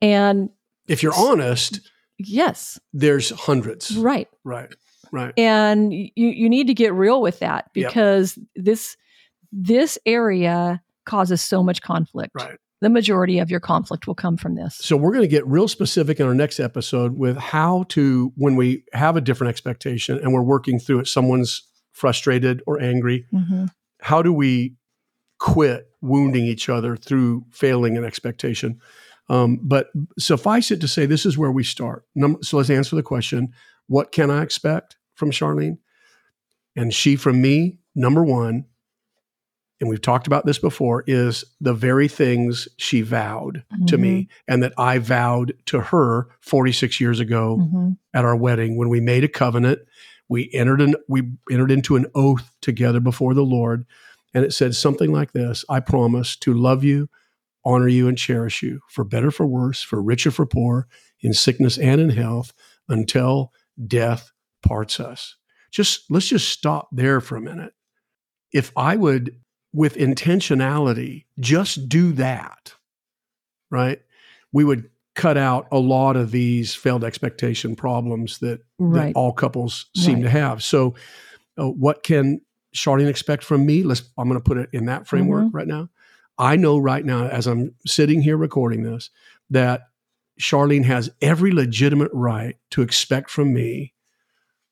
And 0.00 0.50
If 0.88 1.02
you're 1.02 1.14
honest, 1.16 1.80
yes, 2.18 2.78
there's 2.92 3.30
hundreds. 3.30 3.96
right. 3.96 4.28
Right. 4.44 4.74
Right. 5.12 5.32
And 5.38 5.92
you 5.92 6.10
you 6.16 6.48
need 6.48 6.66
to 6.68 6.74
get 6.74 6.92
real 6.94 7.20
with 7.22 7.38
that 7.40 7.70
Yep. 7.74 7.88
because 7.90 8.38
this 8.56 8.96
this 9.52 9.98
area 10.06 10.82
causes 11.04 11.40
so 11.42 11.62
much 11.62 11.82
conflict. 11.82 12.32
Right. 12.34 12.58
The 12.80 12.88
majority 12.90 13.38
of 13.38 13.48
your 13.50 13.60
conflict 13.60 14.06
will 14.08 14.14
come 14.16 14.36
from 14.36 14.56
this. 14.56 14.76
So 14.76 14.96
we're 14.96 15.12
going 15.12 15.22
to 15.22 15.28
get 15.28 15.46
real 15.46 15.68
specific 15.68 16.18
in 16.18 16.26
our 16.26 16.34
next 16.34 16.58
episode 16.58 17.16
with 17.16 17.36
how 17.36 17.84
to, 17.90 18.32
when 18.36 18.56
we 18.56 18.84
have 18.92 19.16
a 19.16 19.20
different 19.20 19.50
expectation 19.50 20.18
and 20.18 20.32
we're 20.32 20.42
working 20.42 20.80
through 20.80 21.00
it, 21.00 21.06
someone's 21.06 21.62
frustrated 21.92 22.60
or 22.66 22.80
angry, 22.80 23.26
Mhm. 23.32 23.68
how 24.00 24.20
do 24.22 24.32
we 24.32 24.74
quit 25.38 25.86
wounding 26.00 26.44
each 26.44 26.68
other 26.68 26.96
through 26.96 27.44
failing 27.50 27.96
an 27.96 28.04
expectation? 28.04 28.80
Um, 29.28 29.60
but 29.62 29.88
suffice 30.18 30.72
it 30.72 30.80
to 30.80 30.88
say, 30.88 31.06
this 31.06 31.24
is 31.24 31.38
where 31.38 31.52
we 31.52 31.62
start. 31.62 32.04
Number, 32.16 32.40
so 32.42 32.56
let's 32.56 32.70
answer 32.70 32.96
the 32.96 33.02
question 33.04 33.52
what 33.86 34.10
can 34.10 34.30
I 34.30 34.42
expect 34.42 34.96
from 35.14 35.30
Charlene? 35.30 35.78
And 36.74 36.92
she 36.92 37.14
from 37.16 37.40
me, 37.40 37.78
number 37.94 38.24
one, 38.24 38.64
and 39.82 39.90
we've 39.90 40.00
talked 40.00 40.28
about 40.28 40.46
this 40.46 40.60
before, 40.60 41.02
is 41.08 41.44
the 41.60 41.74
very 41.74 42.06
things 42.06 42.68
she 42.76 43.00
vowed 43.02 43.64
to 43.88 43.98
me 43.98 44.28
and 44.46 44.62
that 44.62 44.72
I 44.78 44.98
vowed 44.98 45.54
to 45.66 45.80
her 45.80 46.28
46 46.40 47.00
years 47.00 47.18
ago 47.18 47.58
Mhm. 47.58 47.98
at 48.14 48.24
our 48.24 48.36
wedding 48.36 48.76
when 48.76 48.88
we 48.88 49.00
made 49.00 49.24
a 49.24 49.28
covenant. 49.28 49.80
We 50.28 50.48
entered 50.54 50.80
an, 50.80 50.94
we 51.08 51.32
entered 51.50 51.72
into 51.72 51.96
an 51.96 52.06
oath 52.14 52.48
together 52.60 53.00
before 53.00 53.34
the 53.34 53.44
Lord, 53.44 53.84
and 54.32 54.44
it 54.44 54.52
said 54.54 54.76
something 54.76 55.10
like 55.10 55.32
this: 55.32 55.64
"I 55.68 55.80
promise 55.80 56.36
to 56.36 56.54
love 56.54 56.84
you, 56.84 57.08
honor 57.64 57.88
you, 57.88 58.06
and 58.06 58.16
cherish 58.16 58.62
you, 58.62 58.82
for 58.88 59.02
better, 59.02 59.32
for 59.32 59.46
worse, 59.46 59.82
for 59.82 60.00
richer, 60.00 60.30
for 60.30 60.46
poor, 60.46 60.86
in 61.22 61.34
sickness 61.34 61.76
and 61.76 62.00
in 62.00 62.10
health, 62.10 62.54
until 62.88 63.52
death 63.84 64.30
parts 64.62 65.00
us." 65.00 65.34
Just 65.72 66.08
let's 66.08 66.28
just 66.28 66.48
stop 66.50 66.88
there 66.92 67.20
for 67.20 67.34
a 67.34 67.40
minute. 67.40 67.74
If 68.52 68.70
I 68.76 68.94
would, 68.96 69.34
with 69.72 69.96
intentionality, 69.96 71.24
just 71.40 71.88
do 71.88 72.12
that, 72.12 72.74
right? 73.70 74.00
We 74.52 74.64
would 74.64 74.90
cut 75.14 75.36
out 75.36 75.66
a 75.72 75.78
lot 75.78 76.16
of 76.16 76.30
these 76.30 76.74
failed 76.74 77.04
expectation 77.04 77.76
problems 77.76 78.38
that, 78.38 78.60
Right. 78.78 79.08
that 79.08 79.16
all 79.18 79.32
couples 79.32 79.86
seem 79.96 80.16
Right. 80.16 80.22
to 80.24 80.30
have. 80.30 80.62
So, 80.62 80.94
uh, 81.58 81.68
what 81.70 82.02
can 82.02 82.40
Charlene 82.74 83.08
expect 83.08 83.44
from 83.44 83.66
me? 83.66 83.82
Let's. 83.82 84.02
I'm 84.16 84.28
going 84.28 84.40
to 84.40 84.44
put 84.44 84.56
it 84.56 84.70
in 84.72 84.86
that 84.86 85.06
framework 85.06 85.44
Mm-hmm. 85.46 85.56
right 85.56 85.66
now. 85.66 85.90
I 86.38 86.56
know 86.56 86.78
right 86.78 87.04
now, 87.04 87.26
as 87.28 87.46
I'm 87.46 87.74
sitting 87.86 88.22
here 88.22 88.36
recording 88.38 88.82
this, 88.82 89.10
that 89.50 89.82
Charlene 90.40 90.84
has 90.86 91.10
every 91.20 91.52
legitimate 91.52 92.10
right 92.14 92.56
to 92.70 92.80
expect 92.80 93.30
from 93.30 93.52
me 93.52 93.92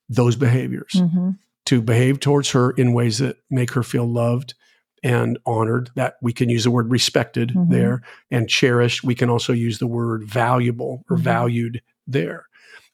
those 0.09 0.37
behaviors 0.37 0.93
Mhm. 0.95 1.37
to 1.67 1.83
behave 1.83 2.19
towards 2.19 2.51
her 2.53 2.71
in 2.71 2.95
ways 2.95 3.19
that 3.19 3.37
make 3.51 3.73
her 3.73 3.83
feel 3.83 4.07
loved 4.07 4.55
and 5.03 5.39
honored 5.47 5.91
that 5.95 6.15
we 6.23 6.33
can 6.33 6.49
use 6.49 6.65
the 6.65 6.71
word 6.71 6.91
respected 6.91 7.51
Mhm. 7.51 7.71
there 7.71 8.03
and 8.31 8.49
cherished 8.49 9.03
we 9.05 9.15
can 9.15 9.31
also 9.31 9.53
use 9.53 9.79
the 9.79 9.87
word 9.87 10.25
valuable 10.25 11.05
or 11.11 11.17
Mhm. 11.17 11.21
valued 11.23 11.83
there 12.07 12.47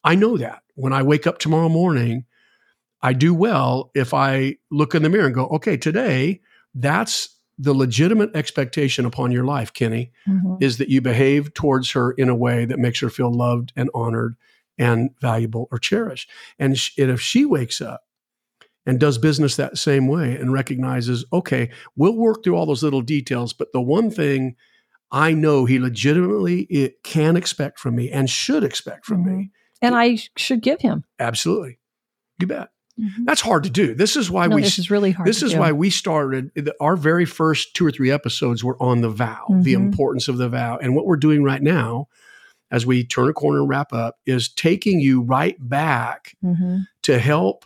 i 0.05 0.15
know 0.15 0.37
that 0.37 0.63
when 0.75 0.93
i 0.93 1.03
wake 1.03 1.27
up 1.27 1.39
tomorrow 1.39 1.69
morning 1.69 2.25
i 3.03 3.13
do 3.13 3.35
well 3.35 3.91
if 3.95 4.15
i 4.15 4.57
look 4.71 4.95
in 4.95 5.03
the 5.03 5.09
mirror 5.09 5.27
and 5.27 5.35
go 5.35 5.47
okay 5.49 5.77
today 5.77 6.41
that's 6.75 7.31
the 7.59 7.73
legitimate 7.75 8.31
expectation 8.37 9.05
upon 9.07 9.33
your 9.33 9.45
life 9.45 9.73
kenny 9.73 10.13
Mhm. 10.29 10.63
is 10.63 10.79
that 10.79 10.89
you 10.91 11.01
behave 11.01 11.53
towards 11.55 11.91
her 11.93 12.13
in 12.13 12.29
a 12.29 12.35
way 12.37 12.65
that 12.67 12.79
makes 12.79 13.01
her 13.01 13.09
feel 13.11 13.33
loved 13.33 13.73
and 13.75 13.89
honored 13.95 14.37
and 14.79 15.09
valuable 15.23 15.67
or 15.73 15.79
cherished. 15.79 16.29
And, 16.59 16.77
sh- 16.79 16.91
and 16.99 17.11
if 17.11 17.19
she 17.19 17.47
wakes 17.47 17.81
up 17.81 18.03
and 18.87 19.01
does 19.01 19.19
business 19.19 19.57
that 19.57 19.77
same 19.79 20.07
way 20.07 20.37
and 20.37 20.53
recognizes, 20.53 21.25
okay, 21.33 21.71
we'll 21.97 22.17
work 22.17 22.45
through 22.45 22.55
all 22.57 22.67
those 22.67 22.83
little 22.83 23.03
details, 23.03 23.53
but 23.53 23.73
the 23.73 23.81
one 23.81 24.11
thing 24.11 24.55
I 25.11 25.33
know 25.33 25.65
he 25.65 25.79
legitimately 25.79 26.63
it 26.63 27.03
can 27.03 27.37
expect 27.37 27.79
from 27.79 27.97
me 27.97 28.11
and 28.11 28.29
should 28.31 28.65
expect 28.65 29.05
from 29.07 29.25
me. 29.25 29.51
And 29.83 29.95
I 29.95 30.19
should 30.37 30.63
give 30.63 30.81
him. 30.81 31.05
Absolutely. 31.19 31.79
You 32.41 32.47
bet. 32.47 32.71
Mhm. 32.99 33.25
That's 33.27 33.43
hard 33.43 33.65
to 33.65 33.71
do. 33.71 33.95
This 33.95 34.17
is 34.17 34.31
why 34.31 34.47
No, 34.47 34.57
we 34.57 34.63
this 34.63 34.79
is 34.79 34.91
really 34.91 35.11
hard. 35.13 35.29
this 35.29 35.43
is 35.43 35.53
do. 35.53 35.59
why 35.59 35.71
we 35.73 35.91
started 35.91 36.51
our 36.81 36.97
very 36.97 37.27
first 37.27 37.75
two 37.75 37.85
or 37.87 37.91
three 37.91 38.11
episodes 38.11 38.65
were 38.65 38.81
on 38.83 39.03
the 39.03 39.11
vow, 39.11 39.45
the 39.61 39.75
Mhm. 39.75 39.87
importance 39.87 40.29
of 40.29 40.39
the 40.39 40.49
vow. 40.49 40.79
And 40.81 40.95
what 40.97 41.07
we're 41.07 41.17
doing 41.17 41.43
right 41.45 41.63
now 41.63 42.09
as 42.71 42.87
we 42.87 43.05
turn 43.05 43.29
a 43.29 43.33
corner 43.35 43.61
and 43.61 43.69
wrap 43.69 43.93
up 43.93 44.17
is 44.27 44.49
taking 44.49 44.99
you 44.99 45.21
right 45.21 45.57
back 45.61 46.35
Mhm. 46.43 46.87
to 47.03 47.19
help 47.19 47.65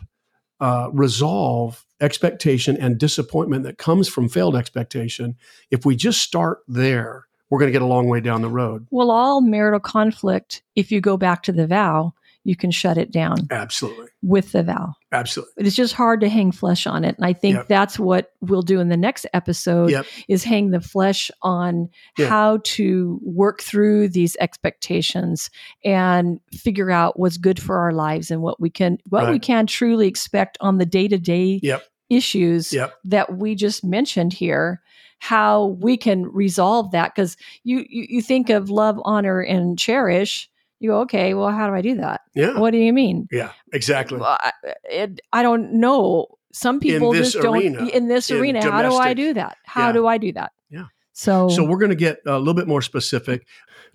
uh, 0.61 0.89
resolve 0.93 1.85
expectation 1.99 2.77
and 2.77 2.97
disappointment 2.97 3.63
that 3.63 3.77
comes 3.77 4.07
from 4.07 4.29
failed 4.29 4.55
expectation. 4.55 5.35
If 5.69 5.85
we 5.85 5.95
just 5.95 6.21
start 6.21 6.59
there, 6.67 7.25
we're 7.49 7.59
going 7.59 7.67
to 7.67 7.73
get 7.73 7.81
a 7.81 7.87
long 7.87 8.07
way 8.07 8.21
down 8.21 8.41
the 8.41 8.49
road. 8.49 8.87
Well, 8.91 9.11
all 9.11 9.41
marital 9.41 9.79
conflict, 9.79 10.63
if 10.75 10.91
you 10.91 11.01
go 11.01 11.17
back 11.17 11.43
to 11.43 11.51
the 11.51 11.67
vow, 11.67 12.13
you 12.43 12.55
can 12.55 12.71
shut 12.71 12.97
it 12.97 13.11
down 13.11 13.37
Absolutely. 13.51 14.07
with 14.23 14.51
the 14.51 14.63
vow. 14.63 14.93
Absolutely. 15.11 15.53
But 15.57 15.67
it's 15.67 15.75
just 15.75 15.93
hard 15.93 16.21
to 16.21 16.29
hang 16.29 16.51
flesh 16.51 16.87
on 16.87 17.03
it. 17.05 17.15
And 17.17 17.25
I 17.25 17.33
think 17.33 17.55
Yep. 17.57 17.67
that's 17.67 17.99
what 17.99 18.31
we'll 18.41 18.61
do 18.63 18.79
in 18.79 18.89
the 18.89 18.97
next 18.97 19.27
episode 19.33 19.91
Yep. 19.91 20.05
is 20.27 20.43
hang 20.43 20.71
the 20.71 20.81
flesh 20.81 21.29
on 21.43 21.89
Yeah. 22.17 22.27
how 22.29 22.59
to 22.63 23.19
work 23.23 23.61
through 23.61 24.09
these 24.09 24.35
expectations 24.39 25.49
and 25.85 26.39
figure 26.51 26.89
out 26.91 27.19
what's 27.19 27.37
good 27.37 27.61
for 27.61 27.77
our 27.77 27.91
lives 27.91 28.31
and 28.31 28.41
what 28.41 28.59
we 28.59 28.69
can 28.69 28.97
what 29.09 29.29
we 29.31 29.37
can 29.39 29.67
truly 29.67 30.07
expect 30.07 30.57
on 30.61 30.77
the 30.77 30.85
day-to-day 30.85 31.59
Yep. 31.61 31.83
issues 32.09 32.73
Yep. 32.73 32.93
that 33.05 33.37
we 33.37 33.55
just 33.55 33.83
mentioned 33.83 34.33
here 34.33 34.81
how 35.19 35.77
we 35.79 35.97
can 35.97 36.23
resolve 36.31 36.89
that 36.91 37.13
because 37.13 37.37
you, 37.63 37.85
you 37.87 38.07
you 38.09 38.21
think 38.23 38.49
of 38.49 38.71
love 38.71 38.99
honor 39.05 39.39
and 39.41 39.77
cherish 39.77 40.49
you 40.81 40.89
go 40.89 40.99
okay 41.01 41.33
well 41.33 41.49
how 41.49 41.67
do 41.69 41.73
i 41.75 41.81
do 41.81 41.95
that 41.95 42.21
Yeah. 42.35 42.59
what 42.59 42.71
do 42.71 42.77
you 42.77 42.91
mean 42.91 43.27
Yeah. 43.31 43.51
Exactly. 43.71 44.17
well, 44.19 44.37
I, 44.39 44.51
it, 44.85 45.21
I 45.31 45.41
don't 45.43 45.73
know. 45.73 46.27
Some 46.53 46.79
people 46.81 47.13
just 47.13 47.35
arena, 47.37 47.77
don't 47.79 47.89
in 47.89 48.07
this 48.09 48.29
in 48.29 48.37
arena. 48.37 48.61
How 48.69 48.81
do 48.81 48.93
I 48.95 49.13
do 49.13 49.33
that? 49.35 49.55
How 49.63 49.87
Yeah. 49.87 49.93
do 49.93 50.07
I 50.07 50.17
do 50.17 50.33
that? 50.33 50.51
Yeah. 50.69 50.87
So, 51.13 51.47
So 51.47 51.63
we're 51.63 51.77
going 51.77 51.91
to 51.91 51.95
get 51.95 52.19
a 52.25 52.37
little 52.37 52.53
bit 52.53 52.67
more 52.67 52.81
specific. 52.81 53.47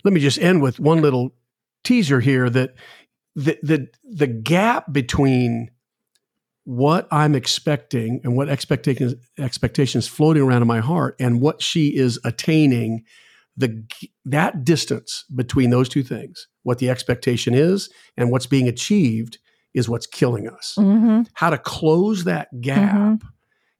Let 0.04 0.14
me 0.14 0.20
just 0.20 0.38
end 0.38 0.62
with 0.62 0.80
one 0.80 1.02
little 1.02 1.34
teaser 1.84 2.20
here 2.20 2.48
that 2.48 2.74
the 3.34 3.58
the 3.62 3.88
the 4.04 4.26
gap 4.26 4.90
between 4.90 5.70
what 6.64 7.06
I'm 7.10 7.34
expecting 7.34 8.20
and 8.24 8.36
what 8.36 8.48
expectations 8.48 9.14
expectations 9.38 10.08
floating 10.08 10.42
around 10.42 10.62
in 10.62 10.68
my 10.68 10.80
heart 10.80 11.16
and 11.20 11.40
what 11.40 11.60
she 11.62 11.94
is 11.94 12.18
attaining 12.24 13.04
the 13.56 13.84
that 14.24 14.64
distance 14.64 15.24
between 15.34 15.70
those 15.70 15.88
two 15.88 16.02
things 16.02 16.46
what 16.62 16.78
the 16.78 16.90
expectation 16.90 17.54
is 17.54 17.88
and 18.16 18.30
what's 18.30 18.46
being 18.46 18.68
achieved 18.68 19.38
is 19.74 19.88
what's 19.88 20.06
killing 20.06 20.48
us 20.48 20.74
Mhm. 20.78 21.26
how 21.34 21.50
to 21.50 21.58
close 21.58 22.24
that 22.24 22.48
gap 22.60 22.94
Mhm. 22.96 23.20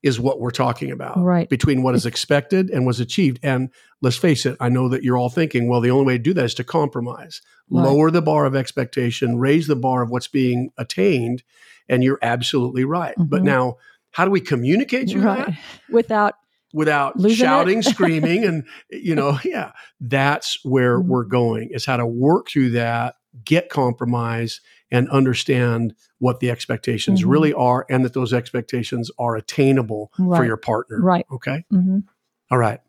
is 0.03 0.21
what 0.21 0.41
we're 0.41 0.51
talking 0.51 0.91
about 0.91 1.19
Right. 1.19 1.49
between 1.49 1.83
what 1.83 1.95
is 1.95 2.07
expected 2.07 2.71
and 2.71 2.87
was 2.87 3.01
achieved. 3.01 3.41
And 3.43 3.71
let's 4.03 4.17
face 4.17 4.47
it, 4.47 4.57
I 4.61 4.69
know 4.69 4.89
that 4.91 5.03
you're 5.03 5.17
all 5.17 5.31
thinking, 5.31 5.69
well, 5.69 5.81
the 5.81 5.91
only 5.91 6.05
way 6.07 6.17
to 6.17 6.23
do 6.23 6.33
that 6.35 6.45
is 6.45 6.55
to 6.55 6.65
compromise, 6.65 7.41
Right. 7.71 7.83
lower 7.85 8.11
the 8.13 8.23
bar 8.23 8.45
of 8.47 8.55
expectation, 8.55 9.39
raise 9.39 9.67
the 9.67 9.75
bar 9.75 10.03
of 10.03 10.11
what's 10.11 10.29
being 10.29 10.71
attained. 10.79 11.43
And 11.89 12.05
you're 12.05 12.21
absolutely 12.23 12.85
right. 12.85 13.15
But 13.19 13.43
Mhm. 13.43 13.47
now, 13.47 13.77
how 14.13 14.25
do 14.25 14.31
we 14.31 14.41
communicate 14.41 15.13
right. 15.15 15.47
that 15.47 15.59
Without 15.91 16.35
without 16.73 17.17
Losing 17.19 17.37
shouting, 17.47 17.83
screaming, 17.83 18.45
and 18.45 18.65
you 18.91 19.15
know, 19.15 19.39
yeah, 19.45 19.73
that's 20.01 20.59
where 20.65 20.99
Mhm. 21.01 21.07
we're 21.07 21.25
going 21.25 21.69
is 21.73 21.85
how 21.85 21.97
to 21.97 22.07
work 22.07 22.49
through 22.51 22.71
that, 22.71 23.15
get 23.45 23.69
compromise, 23.71 24.61
and 24.91 25.09
understand 25.11 25.95
what 26.19 26.41
the 26.41 26.51
expectations 26.51 27.23
Mhm. 27.23 27.31
really 27.31 27.53
are, 27.53 27.87
and 27.91 28.05
that 28.05 28.13
those 28.15 28.33
expectations 28.33 29.11
are 29.19 29.37
attainable 29.37 30.13
for 30.17 30.45
your 30.45 30.57
partner. 30.57 31.01
right. 31.03 31.27
Okay. 31.33 31.65
Mhm. 31.73 32.05
All 32.51 32.59
right. 32.59 32.81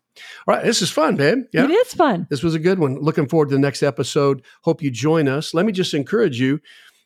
All 0.48 0.54
right. 0.54 0.64
This 0.64 0.82
is 0.82 0.90
fun, 0.90 1.14
babe. 1.16 1.44
Yeah. 1.52 1.64
It 1.64 1.70
is 1.70 1.94
fun. 1.94 2.26
This 2.30 2.42
was 2.42 2.54
a 2.54 2.58
good 2.58 2.78
one. 2.80 2.96
Looking 3.00 3.28
forward 3.28 3.50
to 3.50 3.54
the 3.54 3.60
next 3.60 3.82
episode. 3.84 4.42
Hope 4.62 4.82
you 4.82 4.90
join 4.90 5.28
us. 5.28 5.54
Let 5.54 5.64
me 5.66 5.72
just 5.72 5.94
encourage 5.94 6.40
you 6.40 6.60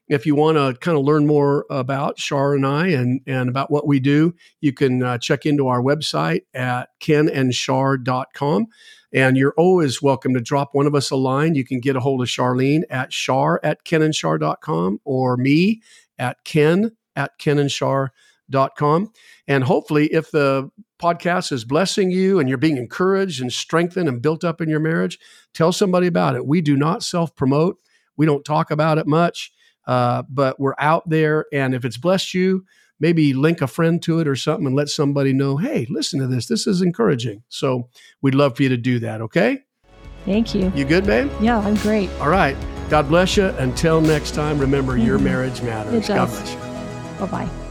if 0.08 0.26
you 0.26 0.34
want 0.34 0.56
to 0.56 0.78
kind 0.80 0.98
of 0.98 1.04
learn 1.04 1.26
more 1.26 1.64
about 1.70 2.18
Shar 2.18 2.54
and 2.54 2.66
I 2.66 2.88
and, 2.88 3.20
and 3.26 3.48
about 3.48 3.70
what 3.70 3.86
we 3.86 4.00
do, 4.00 4.34
you 4.60 4.72
can 4.72 5.02
uh, 5.02 5.18
check 5.18 5.46
into 5.46 5.68
our 5.68 5.80
website 5.80 6.42
at 6.54 6.90
kenandshar.com. 7.00 8.66
And 9.14 9.36
you're 9.36 9.54
always 9.56 10.00
welcome 10.00 10.32
to 10.34 10.40
drop 10.40 10.70
one 10.72 10.86
of 10.86 10.94
us 10.94 11.10
a 11.10 11.16
line. 11.16 11.54
You 11.54 11.64
can 11.64 11.80
get 11.80 11.96
a 11.96 12.00
hold 12.00 12.22
of 12.22 12.28
Charlene 12.28 12.82
at 12.90 13.12
shar 13.12 13.60
at 13.62 13.84
kenandshar.com 13.84 15.00
or 15.04 15.36
me 15.36 15.82
at 16.18 16.44
ken 16.44 16.92
at 17.14 17.38
kenandshar.com. 17.38 19.12
And 19.46 19.64
hopefully, 19.64 20.06
if 20.06 20.30
the 20.30 20.70
podcast 21.00 21.52
is 21.52 21.64
blessing 21.64 22.10
you 22.10 22.38
and 22.38 22.48
you're 22.48 22.58
being 22.58 22.76
encouraged 22.76 23.42
and 23.42 23.52
strengthened 23.52 24.08
and 24.08 24.22
built 24.22 24.44
up 24.44 24.60
in 24.60 24.68
your 24.68 24.80
marriage, 24.80 25.18
tell 25.52 25.72
somebody 25.72 26.06
about 26.06 26.36
it. 26.36 26.46
We 26.46 26.60
do 26.60 26.76
not 26.76 27.02
self 27.02 27.34
promote, 27.36 27.78
we 28.16 28.24
don't 28.24 28.44
talk 28.44 28.70
about 28.70 28.98
it 28.98 29.06
much, 29.06 29.51
uh, 29.86 30.22
but 30.28 30.58
we're 30.60 30.74
out 30.78 31.08
there. 31.08 31.46
And 31.52 31.74
if 31.74 31.84
it's 31.84 31.96
blessed 31.96 32.34
you, 32.34 32.64
maybe 33.00 33.34
link 33.34 33.60
a 33.62 33.66
friend 33.66 34.00
to 34.02 34.20
it 34.20 34.28
or 34.28 34.36
something 34.36 34.66
and 34.66 34.76
let 34.76 34.88
somebody 34.88 35.32
know, 35.32 35.56
hey, 35.56 35.86
listen 35.90 36.20
to 36.20 36.26
this. 36.26 36.46
This 36.46 36.66
is 36.66 36.82
encouraging. 36.82 37.42
So 37.48 37.88
we'd 38.20 38.34
love 38.34 38.56
for 38.56 38.62
you 38.62 38.68
to 38.68 38.76
do 38.76 38.98
that. 39.00 39.20
Okay. 39.22 39.58
Thank 40.24 40.54
you. 40.54 40.70
You 40.74 40.84
good, 40.84 41.04
babe? 41.04 41.30
Yeah, 41.40 41.58
I'm 41.58 41.74
great. 41.76 42.08
All 42.20 42.28
right. 42.28 42.56
God 42.90 43.08
bless 43.08 43.36
you. 43.36 43.46
Until 43.46 44.00
next 44.00 44.34
time, 44.34 44.58
remember 44.58 44.96
your 44.96 45.18
Mhm. 45.18 45.22
marriage 45.24 45.62
matters. 45.62 46.06
God 46.06 46.28
bless 46.28 46.52
you. 46.52 46.58
Bye 47.18 47.46
bye. 47.46 47.61